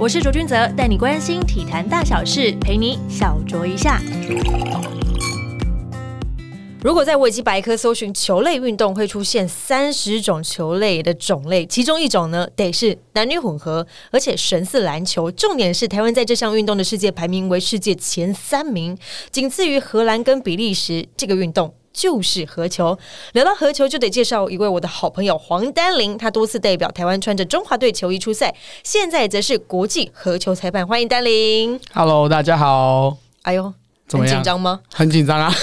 [0.00, 4.00] 我是卓君泽，带你关心体坛大小事，陪你小酌一下。
[6.82, 15.30] 如果在维基百科搜寻球类运动，会出现三十种球类的种类，其中一种呢得是男女混合，而且神似篮球。
[15.32, 18.96] 重点是台湾在这项运动的世界排名为世界前三名，
[19.30, 21.06] 仅次于荷兰跟比利时。
[21.14, 21.74] 这个运动。
[21.92, 22.98] 就是何球。
[23.32, 30.86] 聊到何球，就得介绍一位我的好朋友黄丹玲，他多次代表台湾穿着中华队球衣出赛，现在则是国际何球裁判。
[30.86, 31.80] 欢迎丹玲。
[31.92, 33.16] Hello，大家好。
[33.42, 33.74] 哎呦，很
[34.10, 34.80] 怎么样紧张吗？
[34.92, 35.48] 很紧张啊，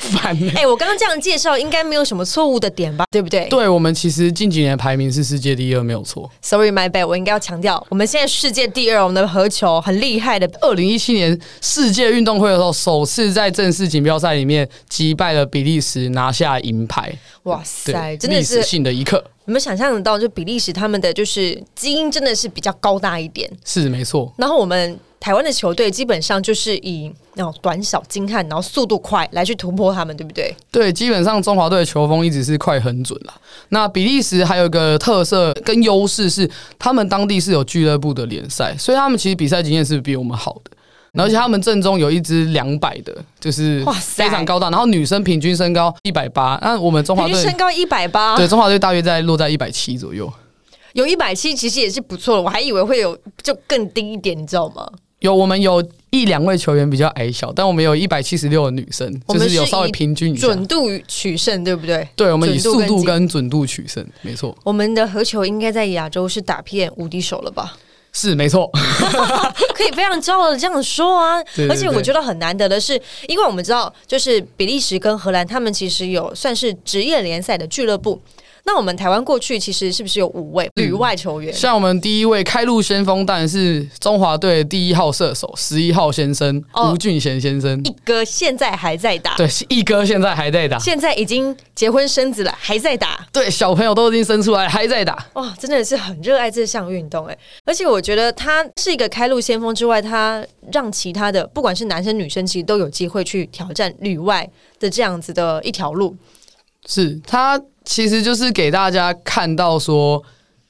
[0.00, 3.04] 烦欸哎、我刚刚这样介绍，应该没有什么错误的点吧？
[3.10, 3.46] 对不对？
[3.50, 6.30] 对我们其实近几年排名是世界第二，没有错。
[6.40, 10.50] Sorry, my bad，我应该要强调，我们现在世界第二，我们的合球很厉害的。
[10.62, 17.12] 二零一七年世界运动会的时候，首次在正式锦标赛里面击败了比利时，拿下银牌。
[17.42, 24.32] 哇塞，，真的历史是性的一刻，你们想象得到，就比利时他们的就是基因真的是比较高大一点，是没错。
[24.38, 30.52] 然后我们台湾的球队基本上就是以那种短小精悍，然后速度快来去突破他们，对不对？
[30.72, 33.34] 对，基本上中华队的球风一直是快很准啦。
[33.68, 40.70] 那比利时还有一个特色跟优势是，他们当地是有俱乐部的联赛，所以他们其实比赛经验是比我们好的。
[41.14, 50.32] 而且他们正中有一支两百的，就是哇塞非常高大，然后女生平均身高一百八，那我们中华队身高一百八，对中华队大约在落在一百七左右。
[50.92, 52.42] 有一百七，其实也是不错的。
[52.42, 54.88] 我还以为会有就更低一点，你知道吗？
[55.20, 60.46] 有我们有一两位球员比较矮小，但我们有一百七十六的女生，就是有稍微平均一下。
[60.46, 62.08] 准度取胜，对不对？
[62.16, 67.76] 对，我们以速度跟跟准度取胜，没错，我们的合球应该在亚洲是打遍无敌手了吧？
[68.12, 68.68] 是没错。
[69.76, 71.42] 可以非常骄傲的这样说啊！
[71.54, 78.20] 对对而且我觉得很难得的是，因为我们知道，就是比利时跟荷兰，他们其实有算是职业联赛的俱乐部。
[78.64, 81.52] 那我们台湾过去其实是不是有五位旅外球员？
[81.52, 87.80] 像我们第一位开路先锋，当然是中华队第一号射手十一号先生哦吴俊贤先生。
[87.84, 90.78] 一哥现在还在打，对，一哥现在还在打。
[90.78, 93.26] 现在已经结婚生子了，还在打。
[93.32, 95.26] 对，小朋友都已经生出来，还在打。
[95.34, 97.38] 哇，真的是很热爱这项运动哎！
[97.64, 104.48] 而且我觉得他是一个开路先锋之外，他让其他的不管是男生女生，其实都有机会去挑战旅外
[104.78, 106.16] 的这样子的一条路。
[106.86, 107.60] 是他
[107.90, 110.22] 其实就是给大家看到说，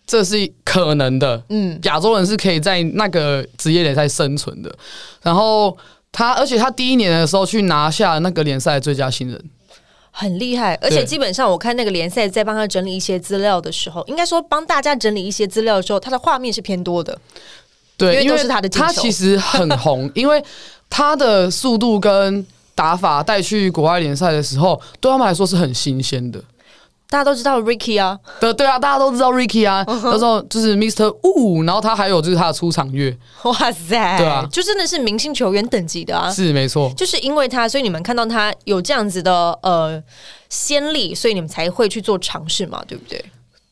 [0.07, 1.43] 这是可能的。
[1.51, 4.75] 嗯，亚洲人是可以在那个职业联赛生存的。
[5.21, 5.77] 然后
[6.11, 9.39] 他，而且他第一年的时候去拿下那个联赛最佳新人。
[10.11, 17.17] 很厉害，而且基本上我看那个联赛在帮他整理一些资料的时候，应该说帮大家整理一些资料的时候，他的画面是偏多的。
[17.99, 20.43] 对，因为都是他的他其实很红， 因为
[20.89, 26.43] 他的速度跟打法带去国外联赛的时候，对他们来说是很新鲜的。
[27.11, 31.11] 大家都知道 Ricky 啊，对对啊，大家都知道 Ricky 啊，嗯那时候就是 Mr.
[31.23, 36.31] Wu，，然后他还有就是他的出场乐，哇塞，对啊就真的是明星球员等级的啊。
[36.31, 36.91] 是没错。
[36.97, 40.01] 就是因为他，所以你们看到他有这样子的呃
[40.49, 43.23] 先例，所以你们才会去做尝试嘛，对不对？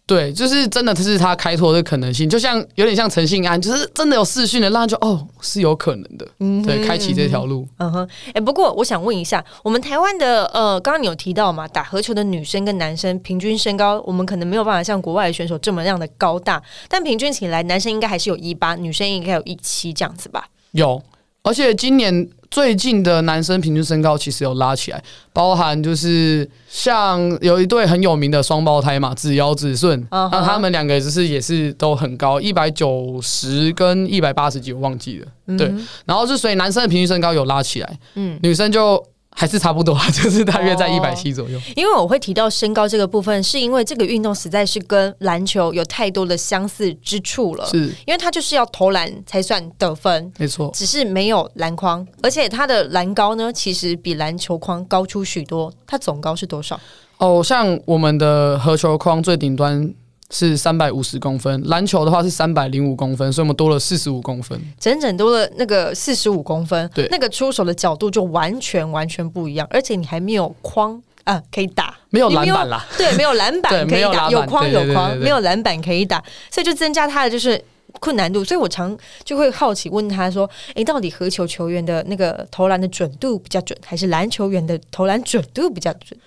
[0.09, 6.27] 对，就是真的，这是他开拓的可能性，就像有点像陈信安，就是真的有视讯的，让就哦是有可能的，
[6.65, 7.69] 对，开启这条路。
[7.77, 20.49] 嗯哼，哎、不过我想问一下，我们台湾的呃，刚刚你有提到嘛，打合球的女生跟男生平均身高，我们可能没有办法像国外的选手这么样的高大，但平均起来，男生应该还是有一八，女生应该有一七这样子吧？
[20.71, 21.03] 有，
[21.49, 35.57] 而且今年最近的男生平均身高其实有拉起来，包含就是像有一对很有名的双胞胎嘛，子尧子顺，那他们两个就是也是都很高，一百九十跟一百八十几，我忘记了。
[35.57, 35.73] 对，
[36.05, 39.03] 然后是所以男生的平均身高有拉起来，嗯，女生就
[39.38, 41.60] 还是差不多， 就是大约在哦一百七左右。
[41.76, 47.65] 因为我会提到身高这个部分，是因为这个运动实在是跟篮球有太多的相似之处了。
[47.66, 55.72] 是因为它就是要投篮才算得分，没错，只是没有篮筐，而且它的篮高呢，其实比篮球框高出许多。
[55.87, 56.78] 它总高是多少？
[57.19, 59.94] 哦，像我们的合球框最顶端
[60.31, 64.61] 是三百五十公分，篮球的话是三百零五公分，所以我们多了四十五公分。
[64.79, 77.62] 整整多了那个四十五公分，对那个出手的角度就完全完全不一样，而且你还没有框啊可以打，没有你篮板啦，对，没有篮板 可以打，没有框有框，没有篮板可以打，所以就增加他的就是。
[78.00, 86.19] 困难度，所以我常就会好奇问他说：“诶，到底合球球员的那个投篮的准度比较准，还是篮球员的投篮准度比较准？”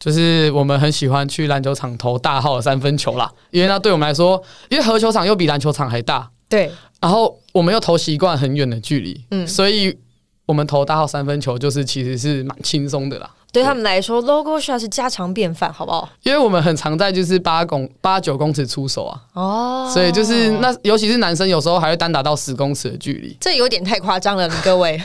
[0.00, 6.70] 就是我们很喜欢去篮球场投大号的三分球啦，因为那对我们来说，因为合球场又比篮球场还大，对，
[7.00, 9.96] 然后我们又投习惯很远的距离，嗯所以
[10.46, 13.30] 我们投大号三分球就是其实是蛮轻松的啦。
[13.52, 16.08] 对他们来说，logo shot 是家常便饭，好不好？
[16.22, 23.36] 因为我们很常在就是八公八九公尺出手啊，哦，所以就是那尤其是男生有时候还会单打到十公尺的距离。
[23.40, 25.00] 这有点太夸张了，各位。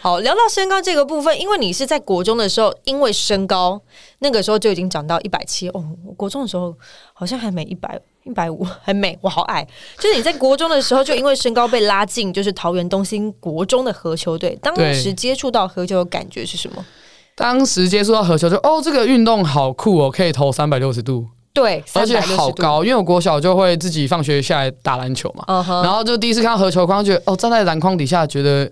[0.00, 3.80] 好，聊到身高这个部分，因为你是在国中的时候，因为身高
[4.18, 5.84] 那个时候就已经长到一百七哦。
[6.06, 6.74] 我国中的时候
[7.12, 9.66] 好像还没一百一百五，很美，我好矮。
[9.98, 16.84] 就是你在国中的时候就因为身高被拉进就是桃园东兴国中的合球队，当时接触到合球的感觉是什么？
[17.34, 22.84] 当时接触到合球就哦，这个运动好酷哦，可以投三百六十度，对，而且好高。
[22.84, 25.44] 因为我国小就会自己放学下来打篮球嘛，
[25.82, 28.70] 然后就第一次看到合球框，觉得哦，站在篮筐底下觉得。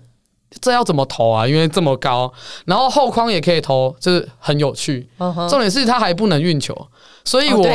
[0.61, 1.47] 这要怎么投啊？
[1.47, 2.33] 因为这么高，
[2.65, 5.09] 然后后框也可以投，就是很有趣。
[5.49, 6.75] 重点是他还不能运球，
[7.25, 7.67] 所以我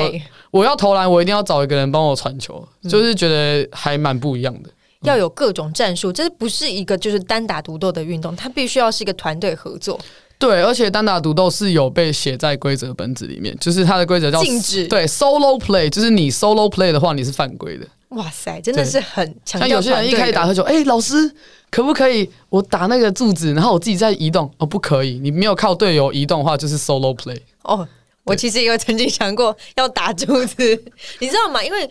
[0.52, 4.70] 我要投篮，我一定要找一个人帮我传球，就是觉得还蛮不一样的。
[5.02, 10.00] 要有各种战术，这不是一个就是单打独斗的运动，它必须要是一个团队合作。
[10.38, 14.86] 对，而且单打独斗是有被写在规则本子里面，就是它的规则叫禁止。
[14.88, 17.88] 对，solo play，就是你 solo play 的话，你是犯规的。
[18.10, 19.60] 哇塞，真的是很强。
[19.60, 21.34] 像有些人一开始打合球，哎，老师
[21.72, 24.52] 可不可以我打那个柱子，然后我自己再移动？
[24.58, 27.40] 哦，不可以，你没有靠队友移动的话，就是 solo play。
[27.64, 27.88] 哦，
[28.24, 30.84] 我其实也有曾经想过要打柱子，
[31.20, 31.64] 你知道吗？
[31.64, 31.90] 因为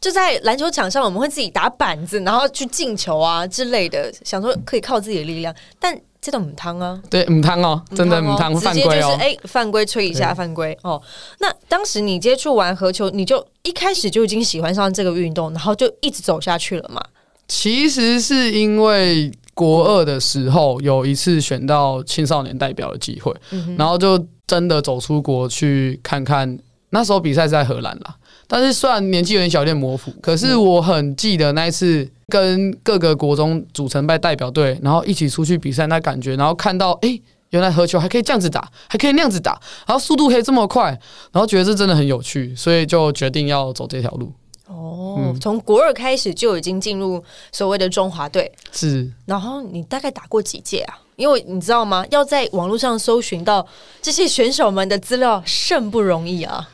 [0.00, 6.00] 就在篮球场上，我们会自己打板子，然后去进球啊之类的，想说可以靠自己的力量，但。
[6.20, 11.00] 这种母汤啊，对母汤哦，真的母汤犯规哦，哎，犯规吹一下犯规哦。
[11.38, 17.02] 那当时你接触完合球，你就一开始就已经喜欢上这个运动，然后就一直走下去了嘛？
[17.48, 23.34] 其实是因为国二的时候有一次选到青少年代表的机会，
[23.76, 26.58] 然后就真的走出国去看看。
[26.90, 28.16] 那时候比赛是在荷兰啦。
[28.52, 37.16] 但是虽然年纪有点小，有点模糊，可是我很记得那一次跟各个国中组成派代表队，然后一起出去比赛那感觉，然后看到哎，
[37.50, 39.52] 原来合球还可以这样子打，还可以那样子打，
[39.86, 40.86] 然后速度可以这么快，
[41.30, 44.32] 然后觉得这真的很有趣，所以就决定要走这条路。
[44.66, 49.08] 哦，从国二开始就已经进入所谓的中华队，是。
[49.26, 50.98] 然后你大概打过几届啊？
[51.16, 52.04] 因为你知道吗？
[52.10, 53.66] 要在网络上搜寻到
[54.00, 56.68] 这些选手们的资料甚不容易啊。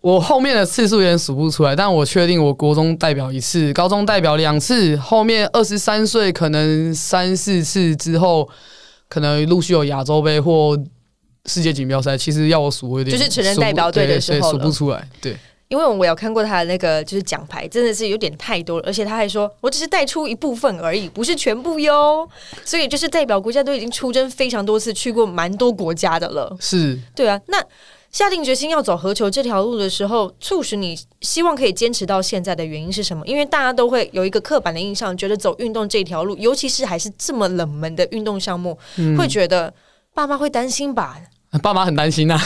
[0.00, 8.48] 我后面的次数有点数不出来，但我确定我国中代表一次，高中代表两次，后面二十三岁可能三四次之后，
[9.08, 10.78] 可能陆续有亚洲杯或
[11.46, 12.16] 世界锦标赛。
[12.16, 15.04] 其实要我数，我有点就是成人代表队的时候数不出来。
[15.20, 15.36] 对，
[15.66, 22.28] 因为我有看过他的那个就是奖牌，真的是有点太多了，而且他还说我只是带出一部分而已，不是全部哟。
[22.64, 26.56] 所以就是代表国家都已经出征非常多次，去过蛮多国家的了。
[26.60, 27.60] 是，对啊，那。
[28.10, 33.26] 下定决心要走合球这条路的时候，促使你希望可以坚持到现在的原因是什么？
[33.26, 38.78] 因为大家都会有一个刻板的印象，觉得走运动这条路，尤其是还是这么冷门的运动项目，
[39.16, 39.72] 会觉得
[40.14, 41.20] 爸妈会担心吧。
[41.58, 42.40] 爸妈很担心呐，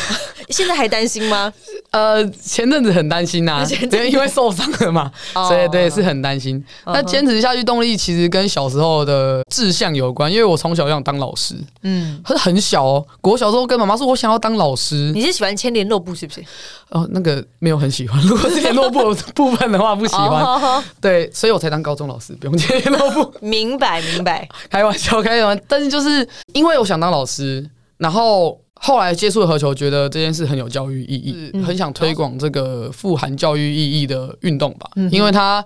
[0.50, 1.52] 现在还担心吗？
[1.92, 3.62] 呃，前阵子很担心 呐，
[4.10, 6.62] 因为受伤了嘛， 所以对是很担心。
[6.86, 15.12] 那坚持下去动力其实跟小时候的志向有关，因为我从小想当老师，嗯，他是很小哦，我小时候跟妈妈说我想要当老师。
[15.14, 16.42] 你是喜欢牵联络部是不是？
[16.88, 23.34] 哦，那个没有很喜欢，如果是联络部部分的话不喜欢，对，所以我才当高中老师，不用牵联络部。
[23.40, 27.68] 明白明白，开玩笑开玩笑，但是就是因为我想当老师，
[27.98, 28.58] 然后。
[28.84, 34.90] 后来接触合球，觉得这件事很有教育意义，很想推广这个富含教育意义的运动吧。
[35.12, 35.64] 因为它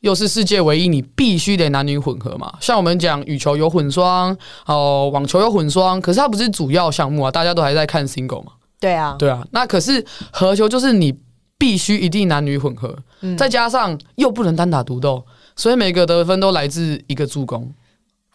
[0.00, 2.52] 又是世界唯一，你必须得男女混合嘛。
[2.60, 8.52] 像我们讲羽球有混双，哦，网球有混双，可是它不是主要项目啊，大家都还在看 single 嘛。
[8.78, 9.44] 对啊，对啊。
[9.50, 11.12] 那可是合球就是你
[11.58, 12.96] 必须一定男女混合，
[13.36, 15.24] 再加上又不能单打独斗，
[15.56, 17.72] 所以每个得分都来自一个助攻。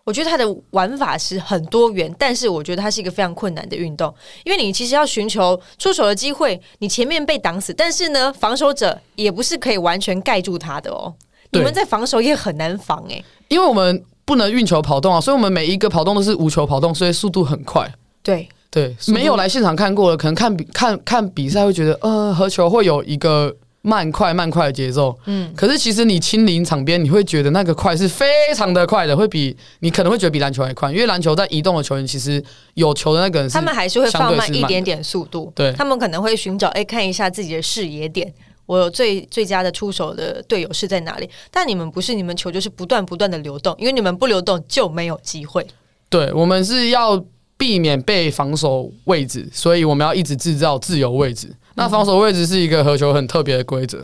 [0.08, 4.14] 我觉得它的玩法是很多元，但是我觉得它是一个非常困难的运动，
[4.46, 11.14] 因为你其实要寻求出手的机会，你前面被挡死，但是呢，防守者也不是可以完全盖住他的哦。
[11.52, 17.94] 你们在防守也很难防哎，因为我们不能运球跑动啊，所以我们每一个跑动都是无球跑动，所以速度很快。
[18.24, 23.54] 对对，没有来现场看过的，可能看比看看比赛会觉得，呃，和球会有一个。
[23.88, 38.34] 慢快慢快的节奏，嗯，可是其实你亲临场边，你会觉得那个快是非常的快的，会比你可能会觉得比篮球还快，因为篮球在移动的球员其实有球的那个人，他们还是会放慢一点点速度，对，他们可能会寻找哎看一下自己的视野点，
[38.65, 41.29] 我有最最佳的出手的队友是在哪里？
[41.50, 45.65] 但你们不是，你们球就是不断不断的流动，因为你们不流动就没有机会。
[46.10, 47.24] 对，我们是要
[47.58, 51.50] 避免被防守位置，所以我们要一直制造自由位置。
[51.77, 54.03] 那防守位置是一个合球很特别的规则，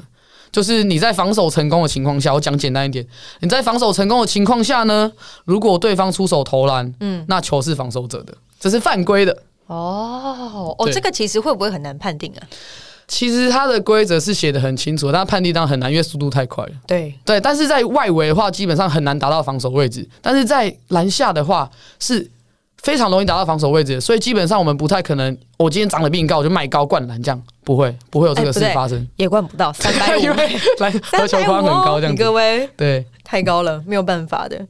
[0.51, 3.05] 就是你在防守成功的情况下，我讲简单一点，
[3.41, 5.11] 你在防守成功的情况下呢，
[5.45, 9.35] 如果对方出手投篮，嗯，那球是防守者的，这是犯规的。
[9.67, 12.41] 哦哦，这个其实会不会很难判定啊？
[13.07, 16.71] 其实它的规则是写的很清楚，但判定当然很难，因为速度太快了。
[16.85, 22.29] 对，对，但是在外围的话，基本上很难达到防守位置，但是在篮下的话是
[22.83, 32.15] 非常容易达到防守位置，所以基本上我们不太可能，我今天长得比你高，我就卖高灌篮，这样不会不会有这个事发生，也灌不到三百五， 因为篮合球框很高，这样。
[32.15, 34.67] 各位对，太高了，没有办法的。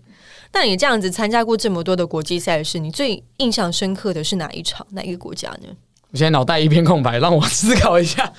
[0.53, 5.70] 那你这样子参加过这么多的国际赛事，你最印象深刻的是哪一场、哪一个国家呢？
[6.12, 8.32] 我现在脑袋一片空白，让我思考一下。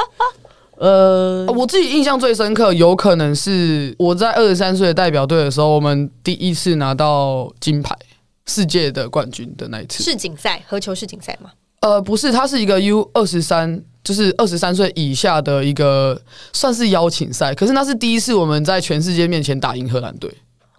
[0.80, 7.94] 呃，我自己印象最深刻，有可能是我在二十三岁的代表队的时候，我们第一次拿到金牌，
[8.52, 10.04] 世界的冠军的那一次。
[10.04, 11.50] 世锦赛，合球世锦赛吗？
[11.80, 16.20] 呃，不是，它是一个 U 二十三，就是二十三岁以下的一个
[16.52, 17.54] 算是邀请赛。
[17.54, 20.30] 可是那是第一次我们在全世界面前打赢荷兰队，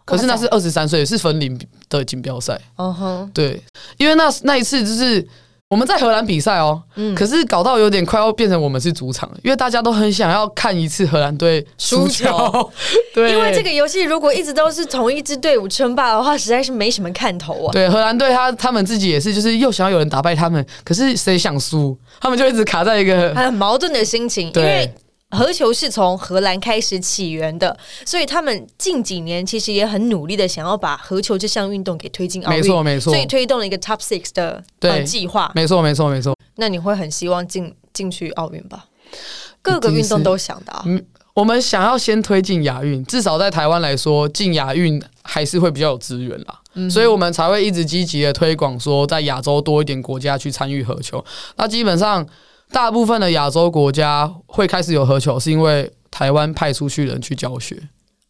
[0.06, 2.62] 可是那是二十三岁，是分龄的锦标赛。
[2.77, 3.62] 嗯哼，对，
[3.98, 5.27] 因为那那一次就是
[5.74, 6.80] 我们在荷兰比赛哦，
[7.15, 12.25] 可是搞到有点快要变成我们是主场了，因为大家都很想要看一次荷兰队输输球。
[12.25, 12.72] 球。
[13.15, 17.72] 对，因为这个游戏如果一直都是同一支队伍称霸的话，实在是没什么看头啊。
[17.72, 24.63] 对荷兰队他他们自己也是，就是又想要有人打败他们，可是谁想输，他们就一直卡在一个很矛盾的心情，因对。
[24.63, 24.94] 为
[25.34, 34.63] 合球是从荷兰开始起源的，所以他们近几年其实也很努力的想要把何球这项运动给推进奥运，没错没错所以推动了一个 Top Six 的
[35.04, 35.52] 计划。
[35.56, 36.38] 没错没错没错。
[36.56, 38.86] 那你会很希望进进去奥运吧？
[39.62, 40.86] 各个运动都想的啊。
[41.34, 46.60] 我们想要先推进亚运，至少在台湾来说，进亚运还是会比较有资源啦，
[46.92, 51.25] 所以我们才会一直积极的推广说，在亚洲多一点国家去参与合球。
[51.56, 52.24] 那基本上，
[52.74, 57.82] 大部分的亚洲国家会开始有合球，是因为台湾派出去人去教学。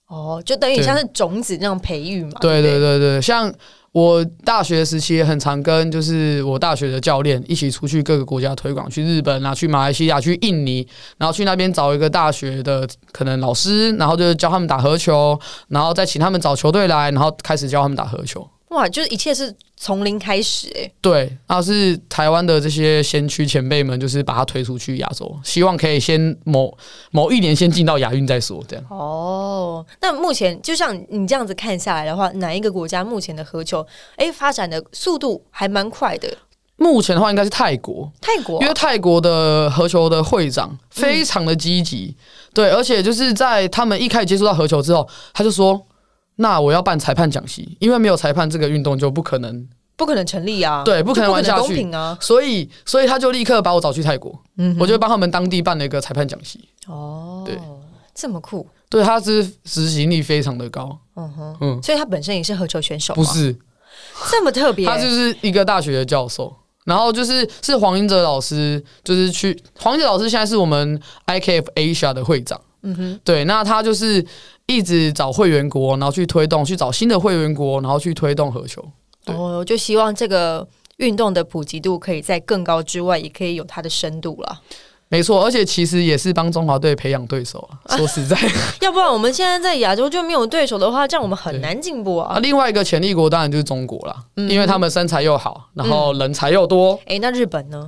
[0.07, 2.31] 哦，就等于像是种子那样培育嘛。
[2.41, 3.51] 对对对对对，像
[3.93, 10.85] 我大学时期也很常跟就是我大学的教练一起出去各个国家推广，去日本啊，去马来西亚，去印尼，
[11.17, 18.47] 然后去那边找一个大学的可能老师，然后就是教他们打合球，然后再请他们找球队来，然后开始教他们打合球。
[18.73, 20.91] 哇，就是一切是从零开始哎。
[20.99, 26.75] 对，然后是台湾的这些先驱前辈们，就是把它推出去亚洲，希望可以先某
[27.11, 28.85] 某一年先进到亚运再说，这样。
[28.89, 36.27] 哦，那目前就像你这样子看下来的话，哪一个国家目前的合球哎发展的速度还蛮快的？
[36.75, 42.13] 目前的话应该是泰国，泰国啊、因为泰国的合球的会长非常的积极，
[42.51, 45.79] 对，而且就是在他们一开始接触到合球之后，他就说
[46.35, 49.67] ：“那我要办裁判讲习，因为没有裁判，这个运动就不可能。
[49.95, 51.67] 不可能成立啊，对不可能玩下去。
[51.67, 52.17] 公平啊。
[52.19, 56.67] 所以，所以他就立刻把我找去泰国，嗯我就帮他们当地办了一个裁判讲习。
[56.87, 57.57] 哦，对，
[58.15, 63.55] 这么酷，对，他是执行力非常的高，嗯哼，嗯，所以他本身也是合球选手，不，是，
[64.31, 66.53] 这么特别，他就是一个大学的教授。
[66.85, 72.59] 然后就是是黄英哲老师，就是去黄英哲老师现在是我们 IKF Asia 的会长。
[72.83, 74.25] 嗯哼，对，那他就是
[74.67, 78.83] 一直找会员国，然后去推动，去找新的会员国，然后去推动合球。
[79.25, 84.61] 哦，我就希望这个运动的普及度可以在更高之外，也可以有它的深度了。
[85.09, 87.77] 没错，而且其实也是帮中华队培养对手啊。
[87.95, 88.35] 说实在，
[88.81, 92.39] 要不然我们现在在亚洲就没有对手的话，这样我们很难进步啊，啊。
[92.39, 96.99] 另外一个潜力国当然就是中国啦，嗯因为他们身材又好，然后人才又多。
[97.05, 97.87] 诶，那日本呢？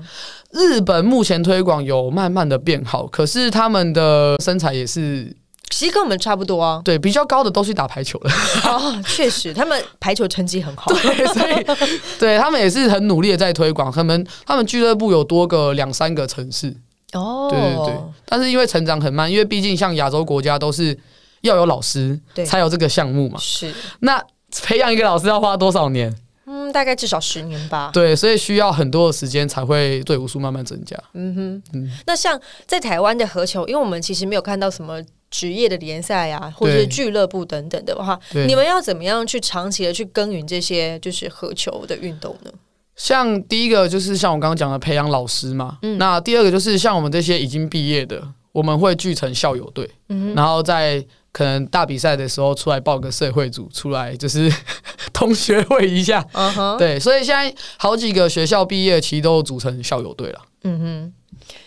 [0.55, 5.35] 日本目前推广有慢慢的变好，可是他们的身材也是
[5.69, 6.81] 其实跟我们差不多啊。
[6.85, 8.31] 对比较高的都去打排球了，
[8.63, 10.89] 哦，确实，他们排球成绩很好。
[10.95, 13.91] 对，所以对他们也是很努力的在推广。
[13.91, 16.74] 他们他们俱乐部有多个两三个城市，
[17.12, 20.97] 哦，对对对，但是因为成长很慢，因为毕竟像亚洲国家都是
[21.41, 23.38] 要有老师对才有这个项目嘛。
[23.41, 24.24] 是，那
[24.63, 26.15] 培养一个老师要花多少年？
[26.47, 27.89] 嗯，大概至少十年吧。
[27.93, 30.97] 对，所以需要很多的时间才会队伍数慢慢增加。
[31.13, 42.51] 嗯哼，那像在台湾的合球，因为我们其实没有看到什么职业的联赛啊，或者是俱乐部等等的话，你们要怎么样去长期的去耕耘这些就是合球的运动呢？
[42.95, 51.05] 像第一个就是像我刚刚讲的培养老师嘛，那第二个就是像我们这些已经毕业的，我们会聚成校友队，嗯然后在
[51.36, 54.50] 可能大比赛的时候出来报个社会组出来，就是
[55.12, 56.25] 同学会一下。
[56.32, 60.42] 嗯哼，对，所以现在好几个学校毕业其实都组成校友队了。
[60.63, 61.13] 嗯哼。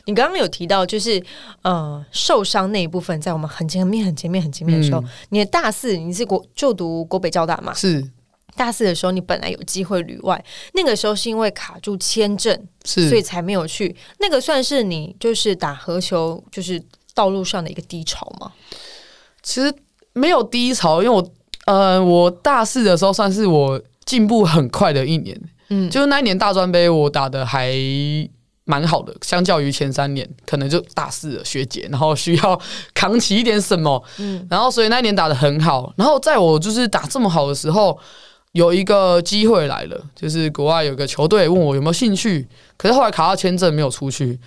[0.07, 1.23] 你刚刚有提到，就是
[1.61, 7.75] 呃受伤那一部分，在我们很前面、很前面、很前面的时候，嗯你的大四你是国就读国北交大嘛？
[7.75, 8.03] 是
[8.57, 13.95] 大四的时候，你本来有机会旅外，那个时候是因为卡住签证，所以，才没有去。
[14.19, 16.83] 那个算是你就是打合球就是
[17.15, 18.51] 道路上的一个低潮吗？
[19.49, 19.75] 其实
[20.12, 21.26] 没有低潮，因为我
[21.64, 25.40] 呃，我大四的时候算是我进步很快的一年，
[25.71, 27.73] 嗯，就是那一年大专杯我打的还
[28.64, 32.61] 蛮好的，相较于前三年，可能就大四了学姐，然后需要
[32.93, 37.99] 扛起一点什么，嗯，然后所以那一年打的很好，然后在我就是打这么好的时候，
[38.52, 44.38] 有一个机会来了，就是国外有个球队问我有没有兴趣，可是后来卡到签证没有出去，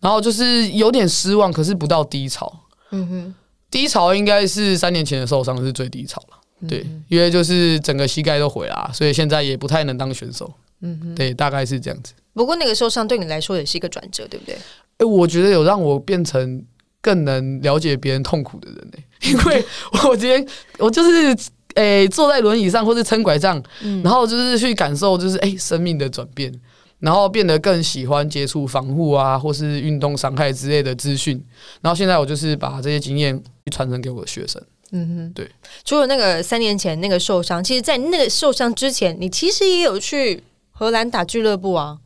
[0.00, 2.52] 然后就是有点失望，可是不到低潮，
[2.92, 3.34] 嗯哼，
[3.76, 6.38] 低潮应该是三年前的受伤是最低潮了。
[6.66, 10.50] 对，因为就是整个膝盖都毁了，所以现在也不太能当选手。
[10.80, 12.14] 嗯哼，对，大概是这样子。
[12.32, 14.56] 不过那个受伤对你来说也是一个转折，对不对？
[14.96, 16.64] 哎，我觉得有让我变成
[17.02, 18.98] 更能了解别人痛苦的人呢。
[19.30, 19.62] 因为
[20.08, 20.46] 我今天
[20.78, 21.36] 我就是
[21.74, 23.62] 诶坐在轮椅上或是撑拐杖，
[24.02, 26.50] 然后就是去感受就是诶生命的转变，
[26.98, 31.42] 然后变得更喜欢接触防护啊或是运动伤害之类的资讯，
[31.80, 34.62] 然后现在我就是把这些经验传承给我的学生。
[34.92, 35.50] 嗯哼，对。
[35.84, 41.98] 除了那个三年前那个受伤，其实，在那个受伤之前，你其实也有去荷兰打俱乐部啊。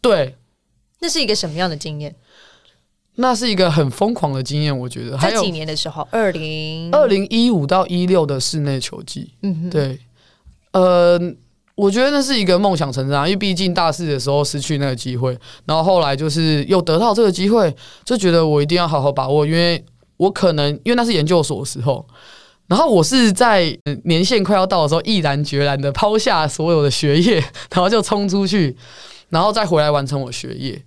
[0.00, 0.36] 对，
[1.00, 2.16] 那是一个什么样的经验？
[3.16, 5.18] 那是一个很疯狂的经验，我觉得。
[5.18, 9.34] 在几年的时候，二零二零一五到一六的室内球季。
[9.42, 10.00] 嗯哼，对。
[10.72, 11.20] 呃，
[11.74, 15.36] 我觉得那是一个梦想成真，因为毕竟大四的时候失去那个机会，
[15.66, 17.74] 然后后来就是又得到这个机会，
[18.04, 19.84] 就觉得我一定要好好把握，因为。
[20.18, 22.06] 我可能因为那是研究所的时候，
[22.68, 27.40] 然后我是在年限快要到的时候，毅然决然的抛下所有的学业，
[27.72, 28.76] 然后就冲出去，
[29.30, 30.80] 然后再回来完成我学业。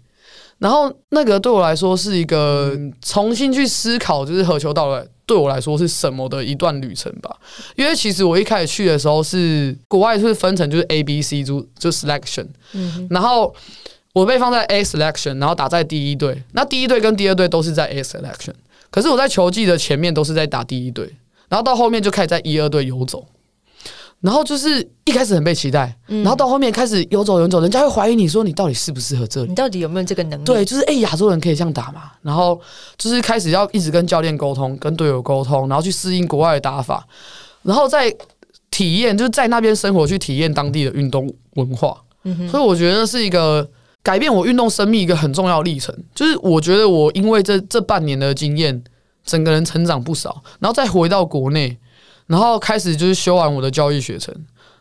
[0.60, 7.36] 然后那个对我来说是一个重新去思考，就是何球到来对我来说是什么的一段旅程吧。
[7.76, 13.54] 因为其实我一开始去的时候是国外是分成就是 A、B、C 组就 selection，嗯，然后
[14.14, 16.42] 我被放在 A selection，然后打在第一队。
[16.54, 18.54] 那第一队跟第二队都是在 A selection。
[18.92, 21.06] 可是我在球季的前面都是在打第一队，
[21.50, 23.28] 然后到后面就开始在一二队游走，
[24.26, 30.44] 然后就是一开始很被期待，然后到后面开始游走游走，人家会怀疑你说你到底适不适合这里，你到底有没有这个能力？
[30.44, 32.12] 对，就是哎，亚洲人可以这样打嘛？
[32.24, 32.60] 然后
[32.98, 37.08] 就是开始要一直跟教练沟通，跟队友沟通，然后去适应国外的打法，
[37.62, 38.12] 然后再
[38.72, 41.96] 体验，就是在那边生活去体验当地的运动文化。
[42.50, 43.70] 所以我觉得是一个。
[44.06, 48.84] 改变我运动生命一个很重要历程，就是我觉得我因为这这半年的经验，
[49.26, 51.76] 整个人成长不少，然后再回到国内，
[52.28, 54.34] 然后开始就是修完我的教育学程，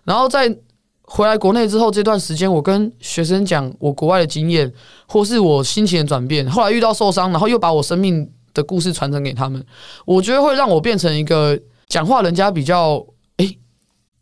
[0.05, 0.55] 然后在
[1.03, 4.73] 回来国内之后这段时间，我跟学生讲我国外的经验，
[5.07, 9.65] 或是我心情的转变，后来遇到受伤，然后又把我生命的故事传承给他们，
[10.05, 13.05] 我觉得会让我变成一个讲话人家比较
[13.37, 13.59] 诶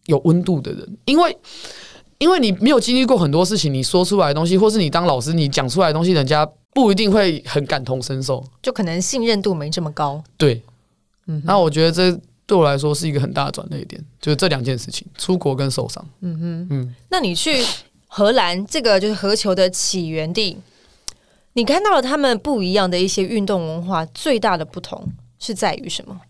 [0.06, 1.36] 有温度的人，因为。
[2.18, 10.22] 因为你没有经历过很多事情，你说出来的东西，或是你当老师你讲出来的东西，人家不一定会很感同身受，就可能信任度没这么高。
[10.36, 10.62] 对，
[11.26, 16.04] 嗯，那我觉得这对我来说是一个很大的转捩点，就是这两件事情，出国跟受伤。
[16.20, 17.64] 嗯哼，嗯，那你去
[18.06, 20.56] 荷兰这个就是荷球的起源地，
[21.54, 25.06] 你看到了他们不一样的一些运动文化，最大的不同
[25.38, 26.20] 是在于什么？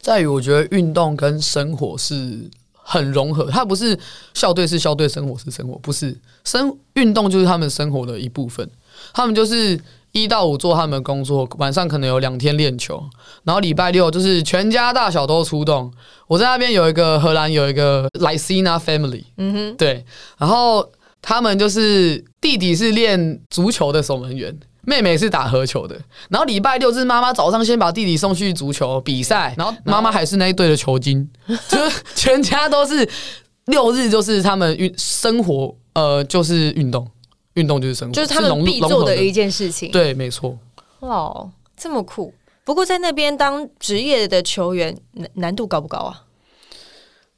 [0.00, 2.50] 在于我觉得运动跟生活是。
[2.82, 3.96] 很融合，它不是
[4.34, 8.68] 校队是校队，生活是生活，不是生运动就是他们生活的一部分。
[9.12, 9.78] 他们就是
[10.12, 13.02] 一到五做他们的工作，晚上可能有两天练球，
[13.44, 15.92] 然后礼拜六就是全家大小都出动。
[16.26, 20.04] 我在那边有一个荷兰有一个 Lycina family，嗯哼，对，
[20.38, 20.90] 然后
[21.22, 24.58] 他们就是弟弟是练足球的守门员。
[24.82, 25.94] 妹妹是打合球的，
[26.30, 31.28] 然后礼拜六是妈妈早上先把弟弟送去足球比赛，然后妈妈还是那一队的球精，
[31.68, 33.06] 就是全家都是
[33.66, 37.06] 六日就是他们运生活，呃，就是运动，
[37.60, 39.90] 运动就是生活，就是他们必做的一件事情。
[39.92, 40.58] 对，没错。
[41.00, 42.32] 哇，这么酷！
[42.64, 46.24] 不过在那边当职业的球员难难度高不高啊？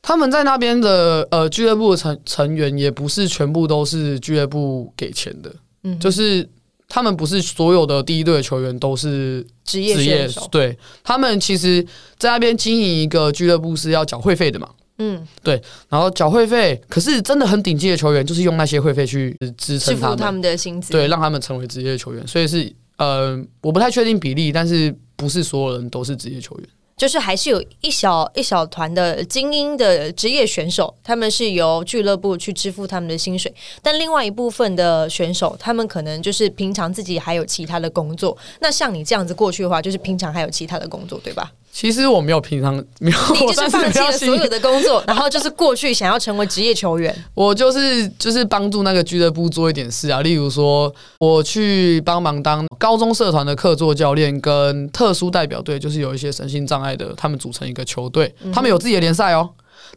[0.01, 6.49] 他们在那边的呃俱乐部的成成员也不是全部都是俱乐部给钱的，嗯，就是。
[6.95, 11.83] 他们不是所有的第一队的球员都是职业职业，对他们其实，
[12.19, 14.69] 在那边经营一个俱乐部是要缴会费的嘛，
[15.03, 26.69] 嗯，对，然后缴会费，可是真的很顶级的球员就是用那些会费去支撑他们他们的薪资，对，让他们成为职业球员，所以是呃，我不太确定比例，但是不是所有人都是职业球员。
[26.95, 38.37] 就是还是有一小一小团的精英的职业选手，他们是由俱乐部去支付他们的薪水，但另外一部分的选手，他们可能就是平常自己还有其他的工作。
[38.61, 41.51] 那像你这样子过去的话，就是平常还有其他的工作，对吧？
[41.73, 47.13] 其实我没有平常 没有，你就是放弃了所有的工作， 然后就是过去想要成为职业球员。
[47.33, 59.49] 我就是就是帮助那个俱乐部做一点事啊，例如说我去帮忙当高中社团的客座教练，跟特殊代表队，就是有一些身心障碍的，他们组成一个球队，他们有自己的联赛哦。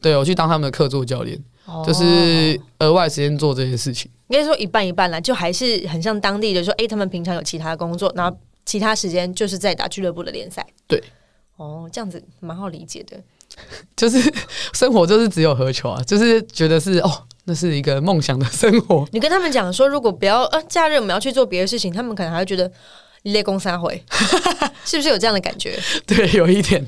[0.01, 4.09] 对我去当他们的客座教练，哦就是额外时间做这些事情。
[4.29, 10.65] 应该说一半一半啦，就还是很像当地的说，哎、他们平常有其他的工作，然后其他时间就是在打俱乐部的联赛。
[10.87, 11.01] 对，
[11.57, 13.17] 哦，这样子蛮好理解的。
[13.95, 14.19] 就是
[14.73, 19.07] 生活就是只有何求啊，就是觉得是哦，那是一个梦想的生活。
[19.11, 22.69] 你跟他们讲说，如果不要呃假日我们要去做别的事情，他们可能还会觉得
[23.21, 24.03] 你累公三回，
[24.83, 25.79] 是不是有这样的感觉？
[26.05, 26.85] 对，有一点。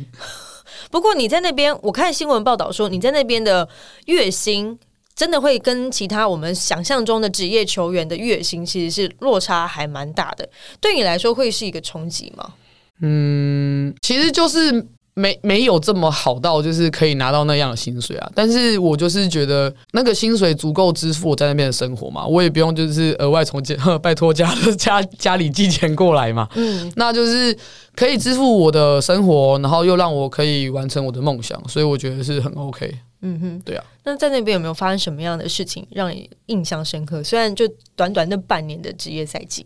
[0.91, 3.67] 不过你在那边，我看新闻报道说，你在那边的
[4.05, 4.77] 月薪
[5.15, 10.49] 真的会跟其他我们想象中的职业球员的月薪其实是落差还蛮大的。
[10.81, 12.53] 对你来说会是一个冲击吗？
[13.01, 18.31] 嗯，其实就是没没有这么好到就是可以拿到那样的薪水啊。
[18.35, 26.47] 但是我就是觉得那个薪水足够支付我在那边的生活嘛，我也不用就是额外从家 拜托家家家里寄钱过来嘛。
[26.55, 27.55] 嗯，那就是
[27.95, 32.93] 可以支付我的生活，然后又让我可以完成我的梦想，所以我觉得是很 OK。
[33.21, 33.83] 嗯哼，对啊。
[34.03, 37.23] 那在那边有没有发生什么样的事情让你印象深刻？
[37.23, 39.65] 虽然就短短那半年的职业赛季，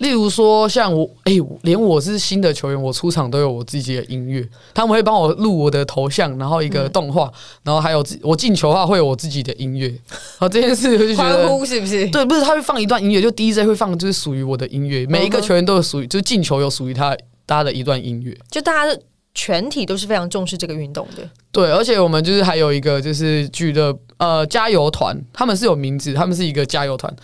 [0.00, 1.32] 例如说，像我，哎、
[1.62, 7.30] 连我是新的球员，我出场都有我自己的音乐，他们会帮我录我的头像，然后一个动画，
[7.62, 11.46] 然后还有自我进球的话会有我自己的音乐，然后这件事我就觉欢得。
[11.46, 12.08] 呼是不是？
[12.08, 17.14] 对，不是他会放一段音乐，就 DJ 会放就是属于我的音乐，每一个球员都有属于，就是进球有属于他
[17.46, 18.34] 他的一段音乐。
[18.50, 18.98] 就大家
[19.34, 21.28] 全体都是非常重视这个运动的。
[21.52, 27.14] 对，而且我们就是还有一个就是剧的呃加油团，他们是有名字，他们是一个加油团。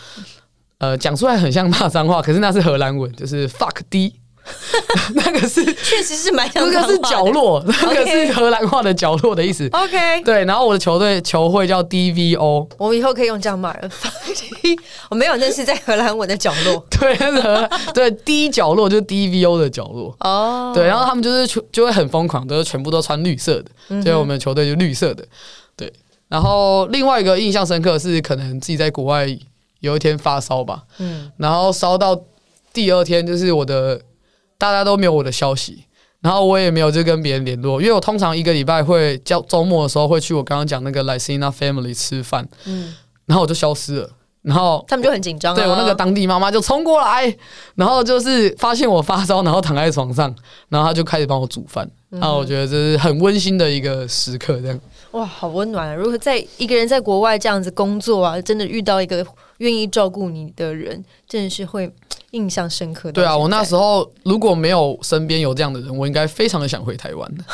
[0.79, 4.15] 呃，讲出来很像骂脏话，可是那是荷兰文，就是 fuck D，
[5.15, 9.69] 那个是确实是蛮像那个是角落，那个是荷兰话的角落的意思。
[9.73, 13.91] OK，对，然后我的球队球会叫 DVO，我们以后可以用这样骂人。
[15.09, 16.85] 我没有，认识在荷兰文的角落。
[17.01, 20.15] 对，那是荷兰对 D 角落就是 DVO 的角落。
[20.21, 25.25] 哦，对，然后他们就是全就会很疯狂，都是全部都穿绿色的，所以我们球队就绿色的。
[25.75, 25.91] 对，
[26.29, 29.27] 然后另外一个印象深刻的是，可能自己在国外
[29.81, 32.21] 有一天发烧吧，嗯，然后烧到
[32.73, 34.01] 第二天，就是我的
[34.59, 35.85] 大家都没有我的消息，
[36.21, 42.95] 然后我也没有就跟别人联络，因为我通常一个礼拜会叫周末的时候会去我刚刚讲那个 Lycina Family 吃饭，嗯。
[43.27, 44.09] 然后我就消失了，
[44.43, 45.57] 然后他们就很紧张、啊。
[45.57, 47.37] 对我那个当地妈妈就冲过来，
[47.75, 50.33] 然后就是发现我发烧，然后躺在床上，
[50.69, 51.91] 然后她就开始帮我煮饭。
[52.11, 55.95] 嗯然后我觉得这是很温馨的一个时刻，这样哇，好温暖啊！
[55.95, 59.27] 如果在一个人在国外这样子工作啊，真的遇到一个
[59.59, 61.91] 愿意照顾你的人，真的是会
[62.31, 63.13] 印象深刻的。
[63.15, 67.45] 对啊，我那时候，候如果没有身边有这样的人，我应该非常的想回台湾的。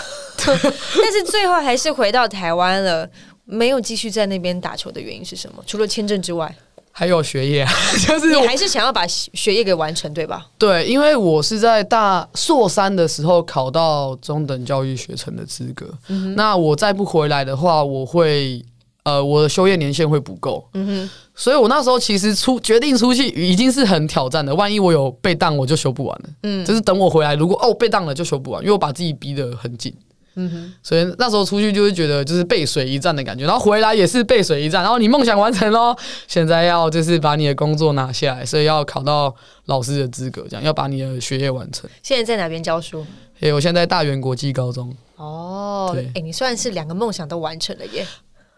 [0.44, 3.08] 但是最后还是回到台湾了，
[3.44, 5.62] 没有继续在那边打球的原因是什么？
[5.66, 6.54] 除了签证之外，
[6.94, 7.72] 还有学业啊，
[8.06, 10.46] 就是你还是想要把学业给完成，对吧？
[10.58, 18.62] 对，因为我是在大硕三的时候考到中等教育学程的资格，嗯那我再不回来的话，我会
[19.04, 26.28] 呃我的修业年限会不够，嗯哼，所以我那时候其实出决定出去已经是很挑战的，万一我有被当，我就修不完了。
[26.42, 29.92] 嗯就是等我回来，如果哦被当了就修不完，因为我把自己逼得很紧。
[30.34, 35.94] 嗯哼，所以那时候出去就是觉得就是背水一战的感觉，然后回来也是背水一战，然后你梦想完成喽，
[36.26, 39.34] 现在要就是把你的工作拿下来，所以要考到
[39.66, 41.88] 老师的资格，这样要把你的学业完成。
[42.02, 43.04] 现在在哪边教书？
[43.40, 48.06] 诶，我现在在大原国际高中哦，对哎、你算是两个梦想都完成了耶。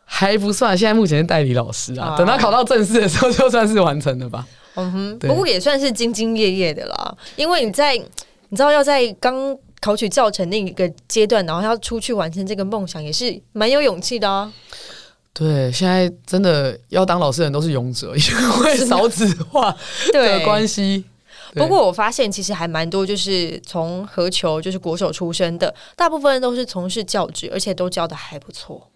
[0.05, 4.47] 还不算，现在目前是代理老师啊，啊等他考到正式的时候就算是完成了吧。
[4.75, 14.51] 嗯哼，不过也算是兢兢业业的啦，因为你在你知道要在刚考取教程那一个阶段，然后要出去完成这个梦想，也是蛮有勇气的啊。
[15.35, 19.77] 对，现在真的要当老师的人都是勇者，因为少子化
[20.11, 21.05] 的关系。
[21.53, 28.89] 不过我发现其实还蛮多，就是从何球就是国手出身的，大部分人都是从事教职，而且都教的还不错。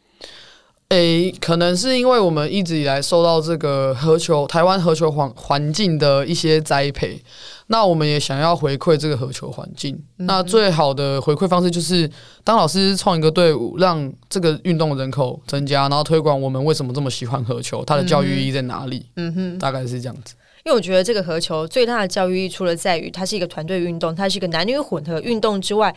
[0.88, 7.22] 诶，可能是因为我们一直以来受到这个合球台湾合球环环境的一些栽培，
[7.66, 10.02] 那我们也想要回馈这个合球环境。
[10.16, 12.10] 那最好的回馈方式就是
[12.42, 19.04] 当老师创一个队伍，让这个运动人口增加，然后推广我们为什么这么喜欢合球，它的教育意义在哪里？
[19.16, 20.34] 嗯哼，大概是这样子。
[20.64, 25.94] 因为我觉得这个合球最大的教育意义，除了在于它是一个团队运动，它是一个男女混合运动之外，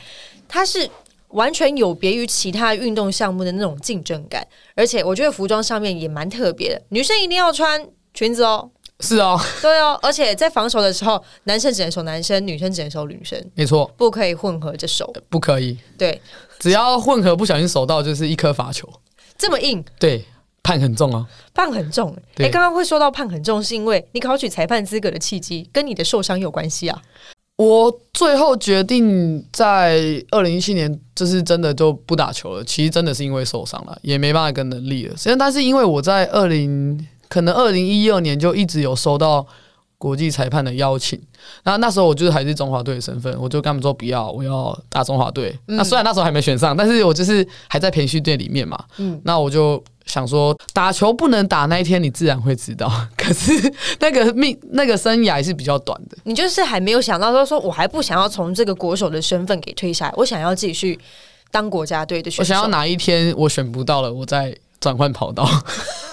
[0.50, 0.90] 它是
[1.34, 4.46] 完全有别于其他运动项目的那种竞争感。
[4.76, 15.12] 而且我觉得服装上面也蛮特别的，女生一定要穿裙子哦，是哦，对哦，而且在防守的时候，男生只能守男生，女生只能守女生，没错，不可以混合着守。
[15.30, 16.22] 不可以，对，
[16.60, 18.88] 只要混合不小心守到，就是一颗罚球。
[19.38, 20.24] 这么硬，对，
[20.62, 21.26] 判很重哦。
[21.54, 22.16] 判很重。
[22.38, 27.02] 哎，刚刚会说到判很重，是因为你考取裁判资格的契机跟你的受伤有关系啊。
[27.62, 32.64] 我最后决定在二零一七年，就是真的就不打球了。
[32.64, 35.16] 其实真的是因为受伤了，也没办法跟能力了。
[35.16, 39.46] 实际上，但是因为我在二零可能二零一二年就一直有收到
[40.02, 41.22] 国际裁判的邀请，
[41.64, 45.56] 那那时候我就是还是中华队的身份，我就跟他们说不要，我要打中华队。
[45.68, 48.78] 那虽然那时候还没选上，但是我就是还在培训队里面嘛。
[48.98, 49.82] 嗯，那我就。
[50.08, 52.92] 想说打球不能打那一天，你自然会知道。
[53.16, 53.54] 可是
[54.00, 56.18] 那个命那个生涯是比较短的。
[56.24, 61.00] 你就是还没有想到说，说我还不想要从这个国手的身份给推下来，我想要继续
[61.52, 62.42] 当国家队的选手。
[62.42, 65.48] 我想要哪一天我选不到了，我再转换跑道。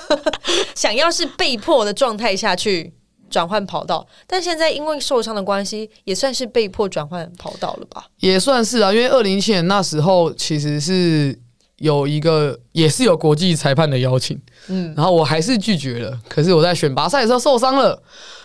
[0.76, 2.92] 想要是被迫的状态下去
[3.30, 8.06] 转换跑道，但现在因为受伤的关系，也算是被迫转换跑道了吧？
[8.20, 11.38] 也算是啊，因为二零一七年那时候其实是。
[11.78, 14.36] 有一个也是有国际裁判的邀请，
[14.66, 16.18] 嗯，然后我还是拒绝了。
[16.28, 17.96] 可是我在选拔赛的时候受伤了，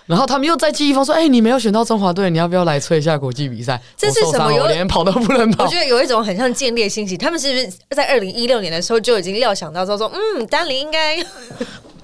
[0.06, 4.54] 然后他们又在寄一封说：“哎，你没有选到中华队，你要不要来吹一下国际比赛？”这是什么？
[4.54, 5.64] 我连跑都不能跑。
[5.64, 7.18] 我觉得有一种很像建立信息。
[7.18, 11.18] 他们是不是在二零一六年的时候就已经料想到说说，嗯，丹尼应该，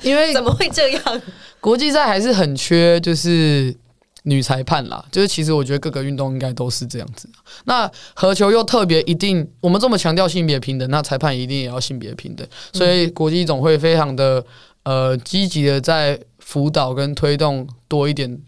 [0.02, 1.22] 因为怎么会这样？
[1.60, 3.76] 国际赛还是很缺，就是。
[4.24, 7.28] 女裁判啦，就是其实我觉得各个运动应该都是这样子。
[7.64, 12.46] 那合球又特别一定，我们这么强调性别平等，那裁判一定也要性别平等。
[12.74, 14.46] 所以国际总会非常的
[14.84, 18.40] 呃积极的在辅导跟推动多一点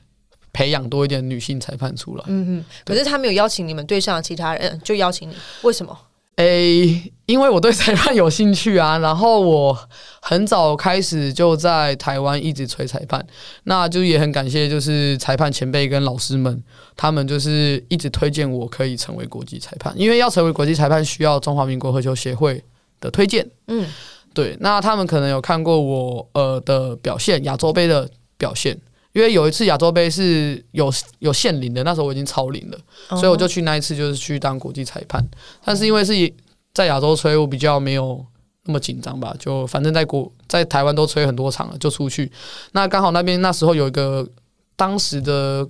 [0.51, 2.23] 培养多一点女性裁判出来。
[2.27, 2.65] 嗯嗯。
[2.83, 5.97] 可是他没有邀请你们队上其他人，就邀请你，为什么？
[6.41, 9.77] 诶，因为我对裁判有兴趣啊， 然后我
[10.21, 13.25] 很早开始就在台湾一直吹裁判，
[13.65, 16.63] 那就也很感谢，就是裁判前辈跟老师们，
[16.95, 22.63] 他们就是一直推荐我可以成为国际裁判，因为要成为国际裁判需要中华民国合球协会
[22.99, 23.47] 的推荐。
[23.67, 23.87] 嗯，
[24.33, 28.77] 对，那他们可能有看过我呃的表现，亚洲杯的表现。
[29.13, 32.77] 因为有一次亚洲杯是有有限龄的，那时候我已经超龄了，
[33.09, 35.21] 所以我就去那一次就是去当国际裁判。
[35.65, 36.13] 但是因为是
[36.73, 38.25] 在亚洲吹，我比较没有
[38.65, 42.31] 那么紧张吧，就反正在国在台湾都吹很多场了，就出去。
[42.71, 44.25] 那刚好那边那时候有一个
[44.77, 45.67] 当时的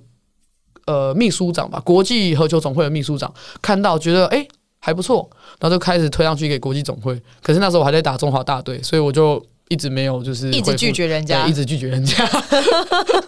[0.86, 4.46] 呃秘书长吧，国际合球总会的秘书长看到觉得哎
[4.78, 5.28] 还不错，
[5.58, 7.20] 然后就开始推上去给国际总会。
[7.42, 9.44] 可是那时候我还在打中华大队，所以我就。
[9.72, 12.28] 一直没有，就是一直拒绝人家，一直拒绝人家。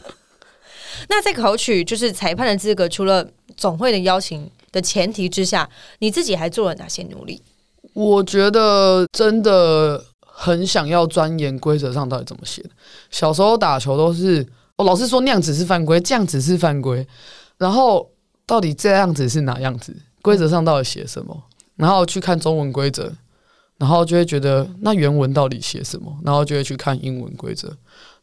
[1.08, 3.26] 那在考取就是裁判的资格，除了
[3.56, 5.66] 总会的邀请的前提之下，
[6.00, 7.40] 你自己还做了哪些努力？
[7.94, 12.70] 我觉得真的很想要钻研规则上到底怎么写的。
[13.10, 17.06] 小时候打球都是，我老师说那样子是犯规，这样子是犯规，
[17.56, 18.10] 然后
[18.44, 19.96] 到底这样子是哪样子？
[20.20, 21.42] 规则上到底写什么？
[21.76, 23.12] 然后去看中文规则。
[23.78, 26.16] 然后就会觉得那原文到底写什么？
[26.24, 27.70] 然后就会去看英文规则，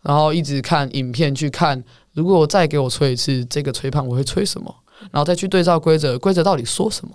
[0.02, 1.84] 然后一直看影片去看。
[2.14, 4.74] 如果我再给我吹一次这个吹判，我会吹什么？
[5.12, 7.14] 然后再去对照规则，规则到底说什么？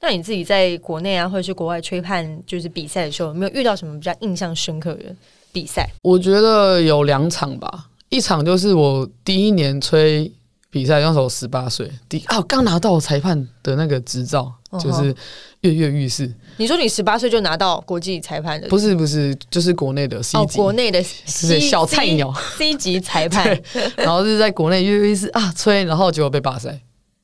[0.00, 5.14] 那你自己在国内啊，或者是国外吹判，就是比赛的时候，有没有遇到什么比较印象深刻的
[5.52, 5.88] 比赛？
[6.02, 10.30] 我觉得有两场吧，一场就是我第一年吹。
[10.74, 15.14] 比赛那时候十八岁，第啊刚拿到裁判的那个执照，就是
[15.60, 16.28] 跃跃欲试。
[16.56, 18.66] 你说你十八岁就拿到国际裁判的？
[18.66, 23.56] 不是不是，就是国内的 C 级，国内的小菜鸟 C 级裁判。
[23.96, 26.72] 然后是在国内跃跃欲试啊吹，然后结果被罢赛，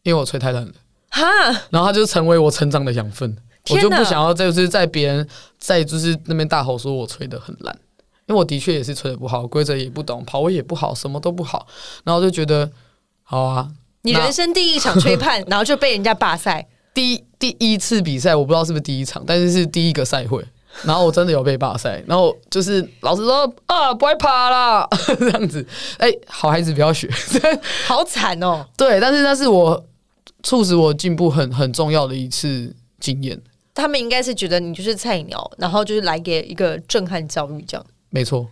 [0.05, 0.73] 因为我吹太烂了。
[1.09, 1.27] 哈，
[1.71, 3.37] 然后他就成为我成长的养分，
[3.71, 5.27] 我就不想要再就是在别人
[5.59, 7.77] 在就是那边大吼说我吹的很烂，
[8.29, 11.67] 因为我的确也是吹的不好，规则也不懂，跑位也不好，什么都不好，
[12.05, 12.71] 然后就觉得。
[13.31, 13.69] 好啊，
[14.03, 16.66] 你人生第一场吹判， 然后就被人家罢赛。
[16.93, 20.45] 第一第一次比赛，我不知道是不是第一场，但是是第一个赛会，
[20.83, 22.03] 然后我真的有被罢赛。
[22.09, 24.85] 然后就是老师说啊，不会爬啦，
[25.16, 25.64] 这样子。
[25.99, 27.09] 哎，好孩子不要学，
[27.87, 28.66] 好惨哦。
[28.77, 29.81] 对，但是那是我
[30.43, 33.40] 促使我进步很很重要的一次经验。
[33.73, 37.87] 他们应该是觉得你就是菜鸟，然后就是来给一个震撼教育，这样。
[38.09, 38.45] 没错，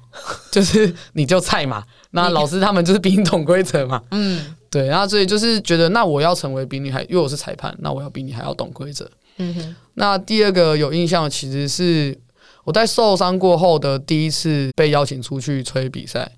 [0.53, 1.83] 就是你就菜嘛。
[2.13, 4.01] 那老师他们就是比你懂规则嘛。
[4.13, 4.55] 嗯。
[4.71, 9.11] 对，然后所以就是觉得，那我要成为比你还，因为我是裁判，那我要比你还要懂规则。
[9.39, 9.77] 嗯哼。
[9.95, 12.19] 那第二个有印象，其实是
[12.65, 16.31] 我在受伤过后的第一次被邀请出去吹比赛，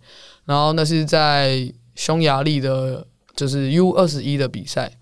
[0.45, 4.93] 然后那是在匈牙利的，就是 U 二十一的比赛，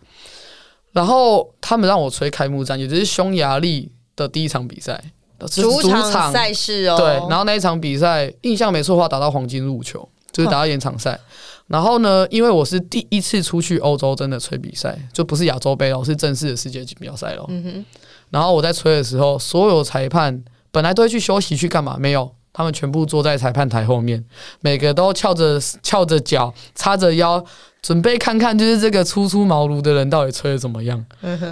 [0.93, 5.13] 然后他们让我吹开幕战，也就是匈牙利的第一场比赛，
[5.51, 6.97] 主场赛事哦。
[6.97, 11.21] 对，然后那一场比赛印象没错的话，打到黄金入球，就是打到延长赛。
[11.69, 17.45] 然后呢，因为我是第一次出去欧洲真的吹比赛，就不是亚洲杯了，是正式的世界锦标赛了。
[17.49, 17.85] 嗯哼。
[18.31, 21.97] 然后我在吹的时候，所有裁判本来都会去休息去干嘛？
[21.99, 24.25] 没有，他们全部坐在裁判台后面，
[24.61, 27.43] 每个都翘着翘着脚，叉着腰，
[27.83, 31.05] 准备看看就是这个初出茅庐的人到底吹的怎么样，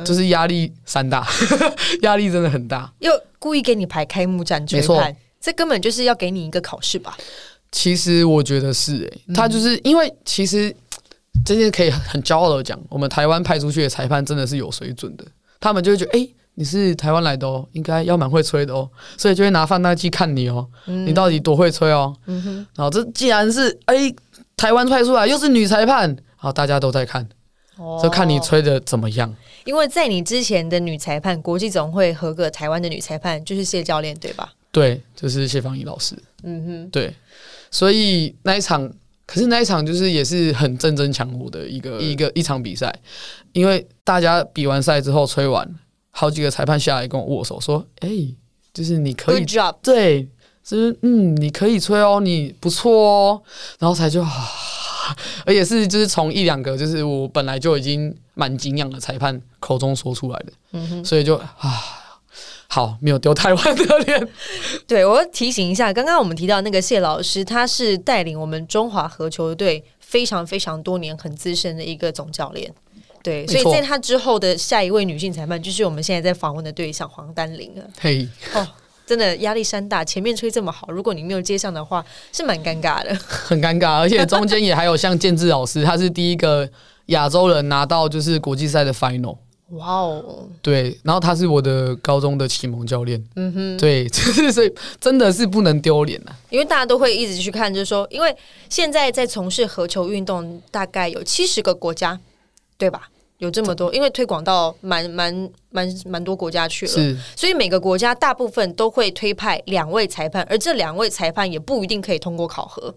[0.04, 1.26] 就是压力山大，
[2.02, 2.92] 压力真的很大。
[2.98, 7.16] 又故意给你排开幕战吹没错判，这根本就是要给你一个考试吧？
[7.76, 10.74] 其实我觉得是诶、他就是因为其实
[11.44, 15.24] 这件可以很骄傲的讲，我们台湾派出去的裁判真的是有水准的，
[15.60, 22.16] 他们就会觉得诶、你是台湾来的哦，应该要蛮会吹的哦，所以就会拿放大镜看你哦，你到底多会吹哦。
[22.74, 24.16] 然后这既然是诶、
[24.56, 27.28] 台湾派出来又是女裁判，好大家都在看，
[28.02, 29.36] 就看你哦吹的怎么样。
[29.66, 34.50] 因为在你之前的女裁判，国际总会合格台湾的女裁判就是谢教练，对吧？
[34.72, 36.16] 对，就是谢芳怡老师。
[36.42, 37.14] 嗯哼，对，
[37.70, 38.90] 所以那一场，
[39.26, 42.94] 可是那一场就是也是很正争强火的一个一个一场比赛，
[43.52, 45.68] 因为大家比完赛之后吹完，
[46.10, 48.08] 好几个裁判下来跟我握手说：“哎、
[48.72, 50.28] 就是你可以 Good job，对，
[50.64, 53.42] 就是嗯，你可以吹哦，你不错哦。”
[53.78, 54.30] 然后才就啊，
[55.44, 62.02] 而且是就是从一两个就是我本来就已经蛮敬仰的裁判口中说出来的，所以就啊。
[62.68, 64.28] 好，没有丢台湾的脸。
[64.86, 72.72] 对我要提醒一下，刚刚我们提到那个谢老师，他是带领我们中华合球队非常非常多年、很资深的一个总教练。
[73.22, 77.82] 对，所以在他之后的下一位女性裁判，就是我们现在在访问的对象黄丹玲了。
[77.98, 78.64] 嘿，哦，
[79.04, 83.12] 真的压力山大，前面吹这么好，如果你没有接上的话，是蛮尴尬的。
[83.26, 86.68] 很尴尬，而且中间也还有像建志老师，他是第一个
[87.06, 89.36] 亚洲人拿到就是国际赛的 final，
[89.70, 98.34] 哇哦，对，然后他是我的高中的启蒙教练，嗯哼，对，就 是所以真的是不能丢脸啊，因为大家都会一直去看，就是说，因为
[98.68, 102.18] 现在在从事合球运动，大概有七十个国家，
[102.78, 103.08] 对吧？
[103.38, 107.16] 有这么多，因为推广到蛮蛮蛮蛮多国家去了，是。
[107.36, 112.94] 所以每个国家大部分都会推派两位裁判，而这两位裁判也不一定可以通过考核。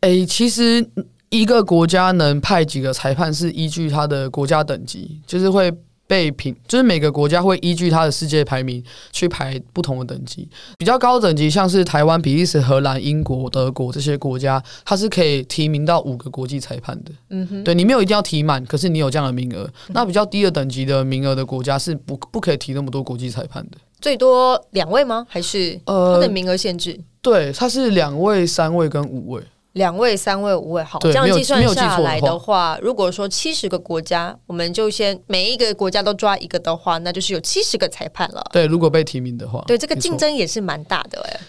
[0.00, 0.86] 诶、其实
[1.30, 5.70] 一个国家能派几个裁判是依据他的国家等级，就是会
[6.06, 10.48] 被评，就是每个国家会依据他的世界排名去排不同的等级。
[10.78, 17.12] 比较高的等级，像是台湾、比利时、荷兰、英国、德国这些国家，它是可以提名到五个国际裁判的。
[17.28, 19.68] 嗯哼，对你没有一定要提满，可是你有这样的名额。
[19.88, 23.76] 那比较低的等级的名额的国家是不不可以提那么多国际裁判的。
[24.00, 25.26] 最多两位吗？
[25.28, 26.98] 还是它呃的，名额限制？
[27.20, 29.42] 对，它是两位、三位跟五位。
[29.78, 38.44] 两位、三位、五位，好，这样计算下来的话话，如果说七十个国家，我们就先每一个国家都抓一个的话，那就是有七十个裁判了。
[38.52, 41.40] 对，如果被提名的话，对，这个竞争也是蛮大的哎、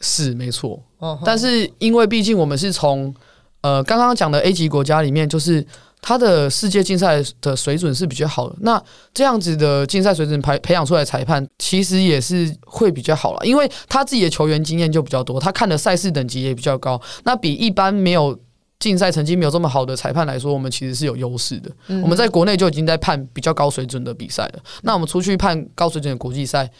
[0.00, 0.78] 是没错。
[1.24, 3.14] 但是因为毕竟我们是从
[3.60, 5.64] 呃刚刚讲的 A 级国家里面，就是
[6.00, 8.56] 它的世界竞赛的水准是比较好的。
[8.60, 8.80] 那
[9.12, 17.00] 这样子的竞赛水准培培养出来的裁判，其实也是会比较好了，因为他自己的球员经验就比较多，他看的赛事等级也比较高。
[17.24, 18.38] 那比一般没有
[18.78, 21.70] 竞赛成绩没有这么好的裁判来说，我们其实是有优势的。
[22.02, 26.70] 我们在国内就已经在判比较高水准的比赛了，那我们出去判高水准的国际赛，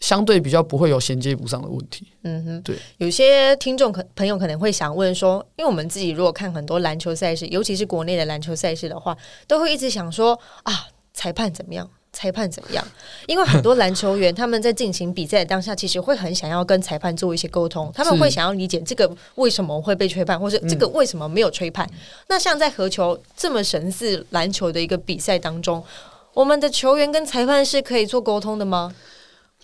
[0.00, 2.06] 相对比较不会有衔接不上的问题。
[2.22, 2.76] 嗯哼，对。
[2.98, 11.88] 有些听众可朋友可能会想问说，因为我们自己如果看很多篮球赛事，尤其是国内的篮球赛事的话，都会一直想说啊，裁判怎么样？
[12.12, 12.82] 裁判怎么样？
[13.26, 21.86] 因为很多篮球员他们在进行比赛的当下，其实会很想要跟裁判做一些沟通，他们会想要理解这个为什么会被吹判，或是这个为什么没有吹判。
[22.28, 25.84] 那像在合球这么神似篮球的一个比赛当中，
[26.32, 28.94] 我们的球员跟裁判是可以做沟通的吗？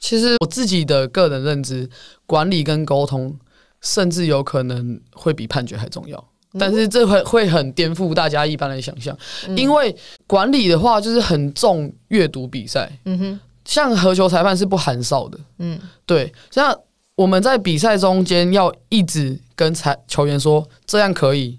[0.03, 1.89] 其实我自己的个人认知，
[2.27, 3.35] 管理跟沟通，
[3.81, 6.23] 甚至有可能会比判决还重要。
[6.59, 9.17] 但是这会会很颠覆大家一般的想象，
[9.57, 16.79] 因为管理的话就是很重阅读比赛，嗯哼，像合球裁判是不含哨的，嗯，对，像
[17.15, 21.59] 我们在比赛中间要一直跟裁球员说这样可以，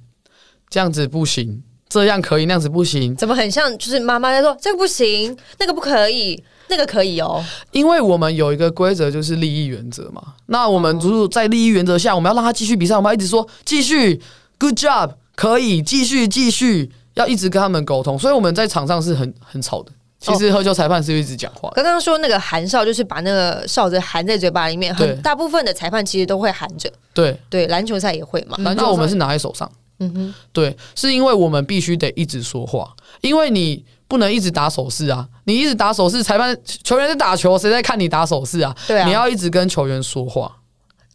[0.69, 7.43] 这样子不行，这样可以，那样子不行，怎么很像就是妈妈在说这个不行，那个不可以，那个可以哦。
[7.71, 10.21] 因为我们有一个规则就是利益原则嘛。
[10.47, 14.21] 那我们如果在利益原则下，我们要让他继续比赛，我们要一直说继续
[14.57, 18.17] ，good job，可以继续继续，要一直跟他们沟通。
[18.17, 19.91] 所以我们在场上是很很吵的。
[20.19, 26.89] 其实喝球裁判是一直讲话的，刚刚说那个含哨，就是把那个哨子含在嘴巴里面，对很大部分的裁判其实都会含着。
[27.13, 28.55] 对，对，篮球赛也会嘛。
[28.59, 29.69] 篮球我们是拿在手上。
[29.99, 33.83] 嗯哼，对，是因为我们必须得一直说话，因为你
[34.13, 38.75] 不能一直打手势啊，你一直打手势，裁判球员在打球，谁在看你打手势啊？
[38.87, 40.55] 对啊，你要一直跟球员说话。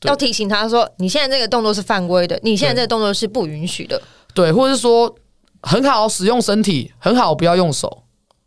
[0.03, 4.03] 要提醒他说，你现在这个动作是犯规的，你现在这个动作是不允许的。
[4.35, 5.15] 对，或者是说
[5.63, 8.03] 很好使用身体，很好不要用手。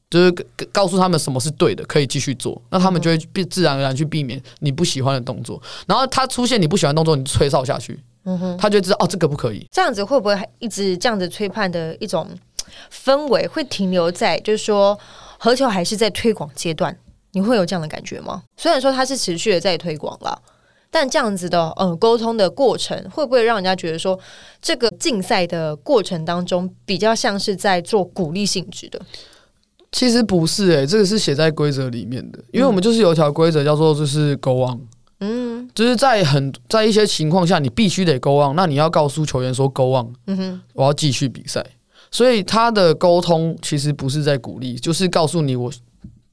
[0.10, 0.44] 就是告
[0.74, 5.62] 告诉他们什么是对的，可以继续做，那他们就会避自然而然去避免你不喜欢的动作。
[5.88, 7.98] 然后他出现你不喜欢的动作，你吹哨下去，
[8.60, 9.66] 他就会知道哦，这个不可以。
[9.72, 12.28] 这样子会不会一直这样子吹判的一种
[12.92, 14.98] 氛围会停留在，就是说
[15.38, 16.98] 何球还是在推广阶段？
[17.34, 18.44] 你会有这样的感觉吗？
[18.58, 20.42] 虽然说它是持续的在推广了，
[20.90, 24.20] 但这样子的呃沟通的过程，会不会让人家觉得说
[24.62, 29.02] 这个竞赛的过程当中比较像是在做鼓励性质的？
[29.94, 34.80] 其实不是诶、这个是写在规则里面的，因为我们就是有一条规则叫做就是 go on，
[35.20, 41.66] 嗯就是在很在一些情况下你必须得 go on，那你要告诉球员说 go on，嗯哼，我要继续比赛。
[42.12, 45.72] 所以他的沟通其实不是在鼓励，就是告诉你我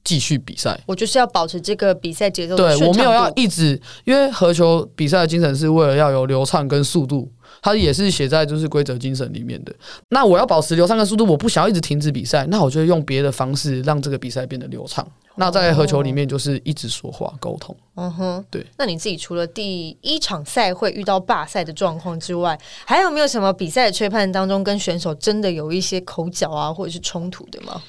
[0.03, 0.79] 继续比赛。
[0.85, 9.73] 我就是要保持这个比赛节奏对我没有要一直，因为合球比赛的精神是为了要有流畅跟速度，它也是写在就是规则精神里面的。
[10.09, 15.07] 那我要保持流畅的速度，我不想要一直停止比赛，那我就会用别的方式让这个比赛变得流畅。
[15.35, 17.75] 那在合球里面就是一直说话沟通。
[17.95, 18.65] 嗯哼，对。
[18.77, 27.81] 那你自己除了第一场赛会遇到罢赛的状况之外，还有没有什么比赛的吹判当中跟选手真的有一些口角啊，或者是冲突的吗？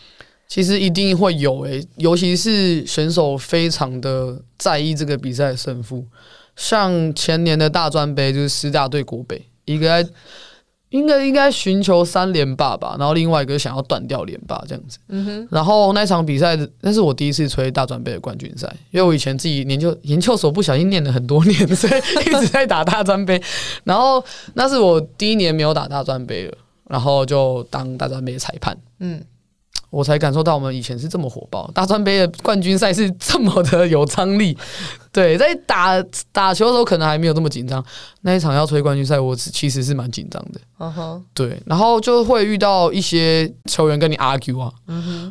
[0.46, 6.04] 其实一定会有诶、尤其是选手非常的在意这个比赛的胜负。
[6.56, 9.44] 像前年的大专杯，就是师大对国北，
[9.74, 10.10] 一个在
[10.90, 14.98] 应该应该寻求三连霸吧，然后另外一个想要断掉连霸这样子。
[15.08, 21.92] 嗯哼，然后那场比赛，那是我第一次吹大专杯的冠军赛，因为我以前自己研究研究所不小心念了很多年，所以
[22.26, 23.40] 一直在打大专杯。
[23.84, 26.58] 然后那是我第一年没有打大专杯了，
[26.88, 28.76] 然后就当大专杯裁判。
[28.98, 29.22] 嗯，
[29.90, 34.56] 我才感受到我们以前是这么火爆，大专杯的冠军赛是这么的有张力。
[35.12, 37.84] 对，在打打球的时候可能还没有这么紧张，
[38.20, 40.60] 那一场要吹冠军赛，我是其实是蛮紧张的。
[40.78, 44.72] 嗯哼，对，然后就会遇到一些球员跟你 argue 啊，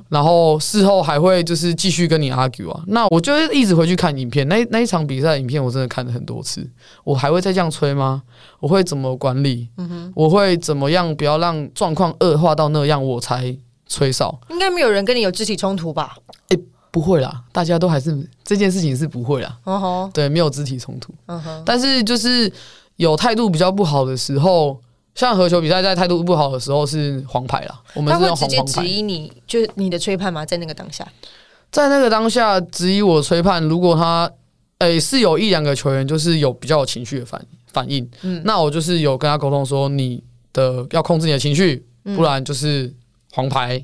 [0.09, 6.69] 然后事后还会就是继续跟你 argue 啊，那我就会一直回去看影片，那那一场比赛影片我真的看了很多次，
[7.05, 8.21] 我还会再这样吹吗？
[8.59, 9.69] 我会怎么管理？
[10.13, 13.57] 我会怎么样不要让状况恶化到那样我才
[13.89, 14.39] 吹哨？
[14.49, 16.15] 应该没有人跟你有肢体冲突吧？
[16.47, 16.57] 哎
[16.91, 21.13] 不会啦，大家都还是这件事情是不会啦，哦吼，对，没有肢体冲突。
[21.27, 22.51] 嗯哼，但是就是
[22.95, 24.79] 有态度比较不好的时候，
[25.13, 28.81] 像合球比赛在态度不好的时候是黄牌啦，我们是直接用红黄牌。
[28.81, 30.45] 质疑你，就是你的吹判吗？
[30.45, 31.07] 在那个当下，
[31.71, 34.31] 在那个当下质疑我吹判，如果他
[34.79, 40.23] 诶、是有一两个球员就是有比较有情绪的反反应，嗯那我就是有跟他沟通说你
[40.53, 42.91] 的要控制你的情绪，嗯不然就是
[43.31, 43.83] 黄牌。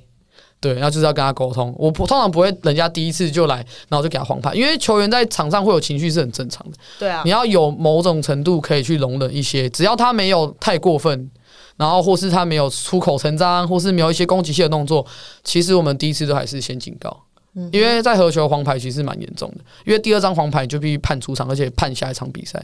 [0.62, 1.76] 对，然后就是要跟他沟通。
[1.78, 6.78] 我不通常不会人家第一次就来，然后就给他黄牌，因为球员在场上会有情绪是很正常的。
[6.98, 11.30] 对啊你，要有某种程度可以去容忍一些，只要他没有太过分，
[11.78, 15.06] 然后或是他没有出口成章，或是没有一些攻击性的动作，
[15.43, 17.16] 其实我们第一次都还是先警告。
[17.72, 22.62] 因为在合球黄牌其实蛮严重的，因为第二张黄牌就必须判出场，而且判下一场比赛。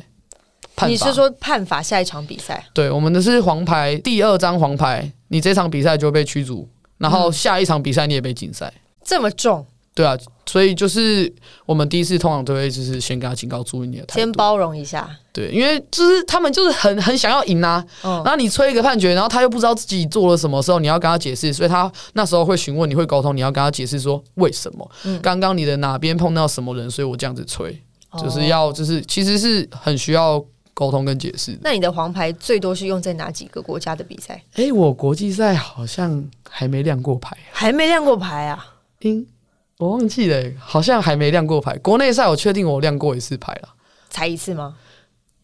[0.87, 2.63] 你是说判罚下一场比赛？
[2.73, 6.67] 对，我们的是黄牌，第二张黄牌，你这场比赛就被驱逐，
[6.97, 8.71] 然后下一场比赛你也被禁赛。
[9.03, 9.65] 这么重，
[9.95, 10.15] 对啊，
[10.45, 11.33] 所以就是
[11.65, 14.19] 我们第一次通常都会就是先跟他警告，注意你的态度。
[14.19, 15.09] 先包容一下。
[15.33, 27.81] 对，因为就是他们就是很很想要赢啊，嗯然后你吹一个判决，然后他又不知道自己做了什么时候，你要跟他解释，所以他那时候会询问，你会沟通，你要跟他解释说为什么嗯刚刚你的哪边碰到什么人，所以我这样子吹，
[28.21, 30.43] 就是哦要就是其实是很需要
[30.81, 31.55] 沟通跟解释。
[31.61, 34.41] 那你的黄牌最多是用在哪几个国家的比赛？
[34.55, 38.65] 诶，我国际赛好像还没亮过牌，还没亮过牌啊？
[39.01, 39.23] 应
[39.77, 41.77] 我忘记了、欸好像还没亮过牌。
[41.77, 43.69] 国内赛我确定我亮过一次牌了。
[44.09, 44.75] 才一次吗？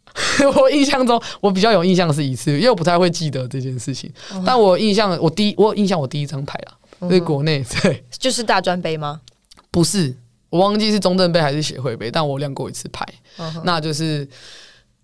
[0.59, 4.11] 我印象中，我比较有印象是一次，因为我不太会记得这件事情。
[4.31, 9.21] 哦但我印象，我第一，我印象我第一张牌啦，是国内对，就是大专杯吗？
[9.69, 10.15] 不是，
[10.49, 13.05] 我忘记是中正杯还是协会杯，但我亮过一次牌，
[13.63, 14.27] 那就是，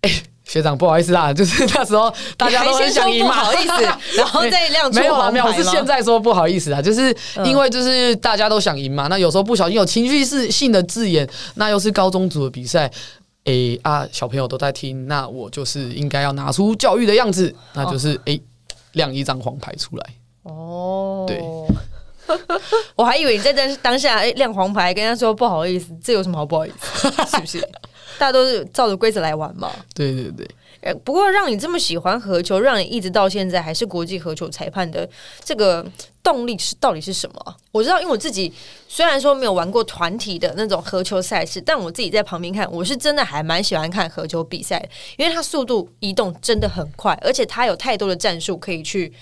[0.04, 3.82] 哎、学长不好意思啊， 就是那时候大家都很想赢嘛，不好意思，
[4.18, 12.90] 然后再亮出没有没有，我是现在说不好意思啊，就是嗯因为就是大家都想赢嘛，那有时候不小心有情绪是性的字眼，那又是高中组的比赛。
[13.44, 18.40] 诶、啊，小朋友都在听，那我就是应该要拿出教育的样子，那就是诶、
[18.92, 20.06] 亮一张黄牌出来。
[20.44, 21.42] 哦，对，
[22.96, 27.10] 我还以为你在当当下哎亮黄牌，跟他说不好意思，这有什么好不好意思？
[27.30, 27.68] 是不是？
[28.18, 29.70] 大家都是照着规则来玩嘛。
[29.94, 30.48] 对对对，
[30.80, 35.08] 呃不过让你这么喜欢合球，让你一直到现在还是国际合球裁判的
[35.42, 35.84] 这个
[36.22, 37.56] 动力是到底是什么啊？
[37.72, 38.52] 我知道，因为我自己
[38.88, 44.82] 虽然说没有玩过团体的那种合球赛事，但我自己在旁边看，我是真的还蛮喜欢看合球比赛，
[45.16, 49.12] 因为它速度移动真的很快，而且它有太多的战术可以去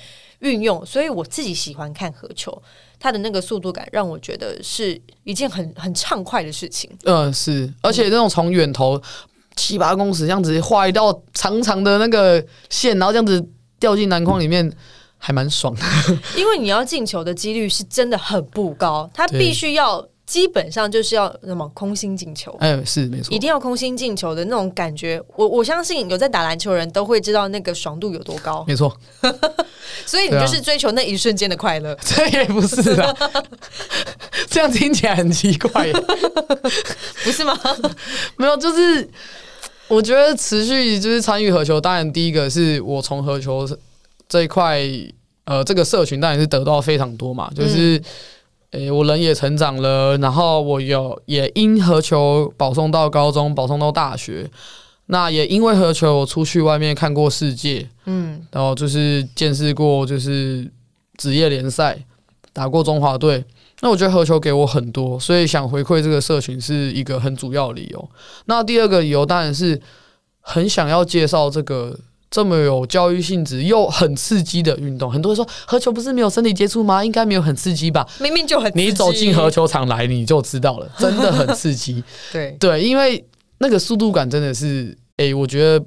[0.40, 2.62] 运用，所以我自己喜欢看合球，
[3.02, 6.88] 它的那个速度感让我觉得是一件很很畅快的事情。
[7.02, 9.02] 嗯，是，而且那种从远投
[9.56, 12.40] 七八公尺这样子画一道长长的那个
[12.70, 13.44] 线，然后这样子
[13.80, 14.72] 掉进篮筐里面，
[15.18, 15.82] 还蛮爽的。
[16.38, 22.56] 因为你要进球的几率是真的很不高，他必须要基本上就是要什么空心进球。
[22.58, 28.90] 哎，是没错一，定要空心进球的那种感觉，我我相信有在打篮球的人都会知道那个爽度有多高，没错，
[30.06, 31.94] 所以你就是追求那一瞬间的快乐。
[32.02, 33.14] 这也不是啊，
[34.48, 35.92] 这样听起来很奇怪。
[37.22, 37.54] 不是吗？
[38.36, 39.06] 没有，就是
[39.86, 43.68] 我觉得持续就是参与合球，当然第一个是我从合球
[44.26, 44.80] 这一块，
[45.44, 48.02] 呃，这个社群当然是得到非常多嘛，就是。
[48.72, 54.50] 诶、我人也成长了，然后我有也因何球保送到高中，保送到大学。
[55.06, 60.70] 那也因为何球，我出去外面看过世界，嗯，然后就是见识过就是
[61.18, 62.02] 职业联赛，
[62.52, 63.44] 打过中华队。
[63.80, 68.10] 那我觉得何球给我很多，所以想回馈这个社群是一个很主要理由。
[68.46, 69.78] 那第二个理由当然是
[70.40, 71.98] 很想要介绍这个
[72.32, 75.12] 这么有教育性质又很刺激的运动。
[75.12, 77.04] 很多人说合球不是没有身体接触吗？
[77.04, 78.04] 应该没有很刺激吧？
[78.18, 82.02] 明明就很你刺激走进合，球场来你就知道了， 真的很刺激。
[82.32, 83.22] 对，对，因为
[83.58, 85.84] 那个速度感真的是，诶、我觉得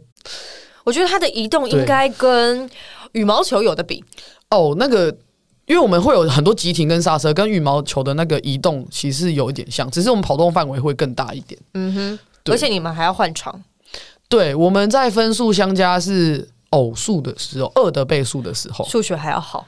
[0.83, 2.69] 我觉得它的移动应该跟
[3.13, 4.03] 羽毛球有的比。
[4.51, 5.07] 哦，那个，
[5.65, 11.59] 因为我们会有很多急停跟刹车，跟羽毛球的那个移动其实有一点像，只是我们跑动范围会更大一点。
[11.73, 13.59] 嗯哼，而且你们还要换床，
[14.27, 19.65] 对，我们在分数相加是偶数的时候，二的倍数的时候，数学还要好，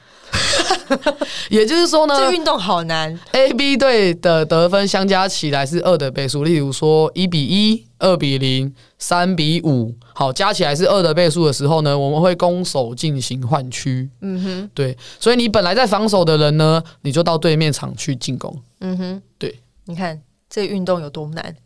[1.48, 3.18] 也就是说呢这运动好难。
[3.32, 14.10] ，A、B 队的得分相加起来是二的倍数，例如说一比一、二比零、三比五，好，加起来是二的倍数的时候呢，我们会攻守进行换区。
[14.20, 18.54] 嗯哼，对，所以你本来在防守的人呢，你就到对面场去进攻。
[18.80, 21.56] 嗯哼，对，你看这个运动有多难，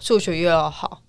[0.00, 1.00] 数学又要好，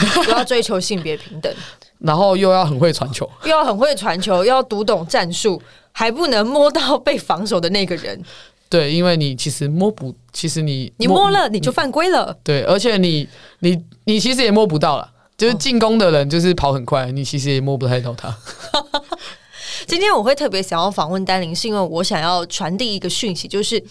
[0.26, 1.52] 又要追求性别平等，
[1.98, 5.60] 然后又要很会传球，又要很会传球，又要读懂战术，
[5.92, 8.20] 还不能摸到被防守的那个人。
[8.68, 12.36] 对，因为你其实摸不，其实你你摸了，你就犯规了。
[12.42, 13.28] 对，而且你
[13.60, 18.36] 你你其实也摸不到了，就是进攻的人就是跑很快，你其实也摸不太到他。
[19.86, 23.82] 今天我会特别想要访问丹玲，是因为我想要传递一个讯息，就是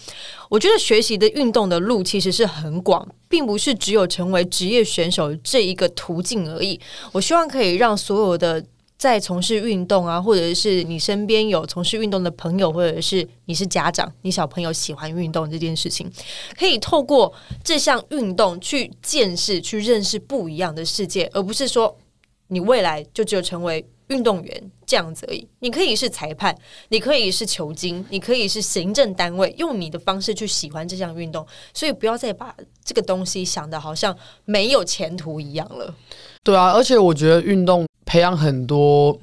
[0.48, 6.78] 我觉得学习的运动的路其实是很广，并不是只有成为职业选手这一个途径而已。
[7.12, 8.64] 我希望可以让所有的
[8.98, 16.10] 在从事运动啊，或者是你身边有从事运动的朋友，或者是你是家长，你小朋友喜欢运动这件事情，
[16.58, 17.32] 可以透过
[17.62, 21.96] 这项运动去见识、去认识不一样的世界，而不是说
[22.48, 23.84] 你未来就只有成为
[24.14, 25.46] 运动员这样子而已。
[25.58, 26.56] 你可以是裁判，
[26.88, 31.44] 你可以是球精，你可以是行政单位，用你的方式去喜欢这项运动。
[31.72, 32.54] 所以不要再把
[32.84, 35.92] 这个东西想的好像没有前途一样了。
[36.42, 39.18] 对啊，而且我觉得运动培养很多。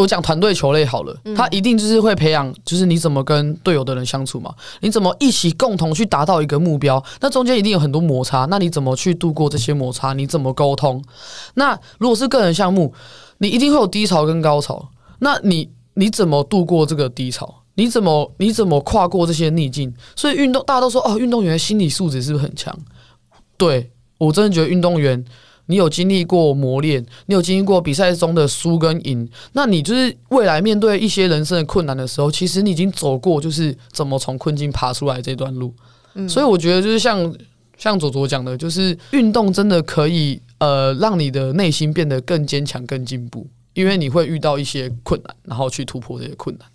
[0.00, 10.14] 我讲团队球类好了，他一定就是会培养，就是你怎么跟队友的人相处嘛，你怎么一起共同去达到一个目标，那中间一定有很多摩擦，那你怎么去度过这些摩擦？
[10.14, 11.04] 你怎么沟通？
[11.52, 12.94] 那如果是个人项目，
[13.36, 14.88] 你一定会有低潮跟高潮，
[15.18, 17.62] 那你你怎么度过这个低潮？
[17.74, 19.94] 你怎么你怎么跨过这些逆境？
[20.16, 22.74] 所以运动大家都说哦，运动员的心理素质是不是很强？
[23.58, 25.22] 对我真的觉得运动员。
[25.70, 35.72] 你有经历过磨练，你有经历过比赛中的输跟赢，那你就是未来面对一些人生的困难的时候，其实你已经走过，就是怎么从困境爬出来这段路。
[36.28, 37.32] 所以我觉得就是像
[37.78, 46.68] 像左左讲的，就是运动真的可以呃让你的内心变得更坚强、更进步，因为你会遇到一些困难，然后去突破这些困难。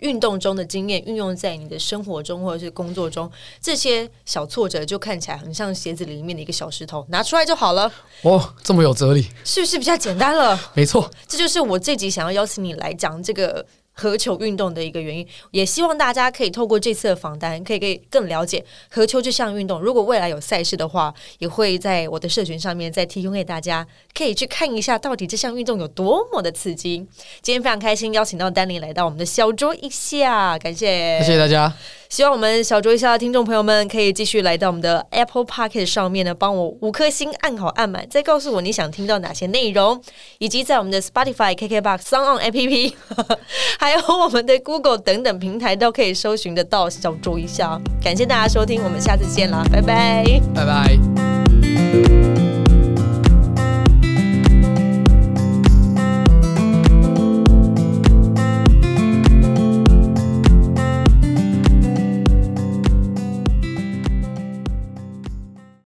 [0.00, 7.90] 运动中的经验运用在你的生活中或者是工作中，这些小挫折就看起来很像鞋子里面的一个小石头，拿出来就好了，
[8.22, 10.58] 哦，这么有哲理，是不是比较简单了？
[10.74, 11.08] 没错。
[11.28, 19.80] 这就是我这集想要邀请你来讲这个合球运动的一个原因，也希望大家可以透过这次的访谈，可以可以更了解合球这项运动。
[19.80, 27.06] 如果未来有赛事的话，也会在我的社群上面再提供给大家，可以去看一下到底这项运动有多么的刺激。
[27.40, 31.72] 今天非常开心邀请到丹宁来到我们的小桌一下，感谢，谢谢大家。
[32.12, 39.98] 希望我们小酌一下的听众朋友们可以继续来到我们的 Apple p o c k e t 上面呢，帮我五颗星按好按满，再告诉我你想听到哪些内容，
[40.36, 42.92] 以及在我们的 Spotify、KKBox、s o n g On APP，
[43.80, 47.80] 还有我们的 Google 等等平台都可以搜寻得到小酌一下。
[48.04, 50.22] 感谢大家收听，我们下次见啦，拜拜。
[50.54, 51.31] 拜拜。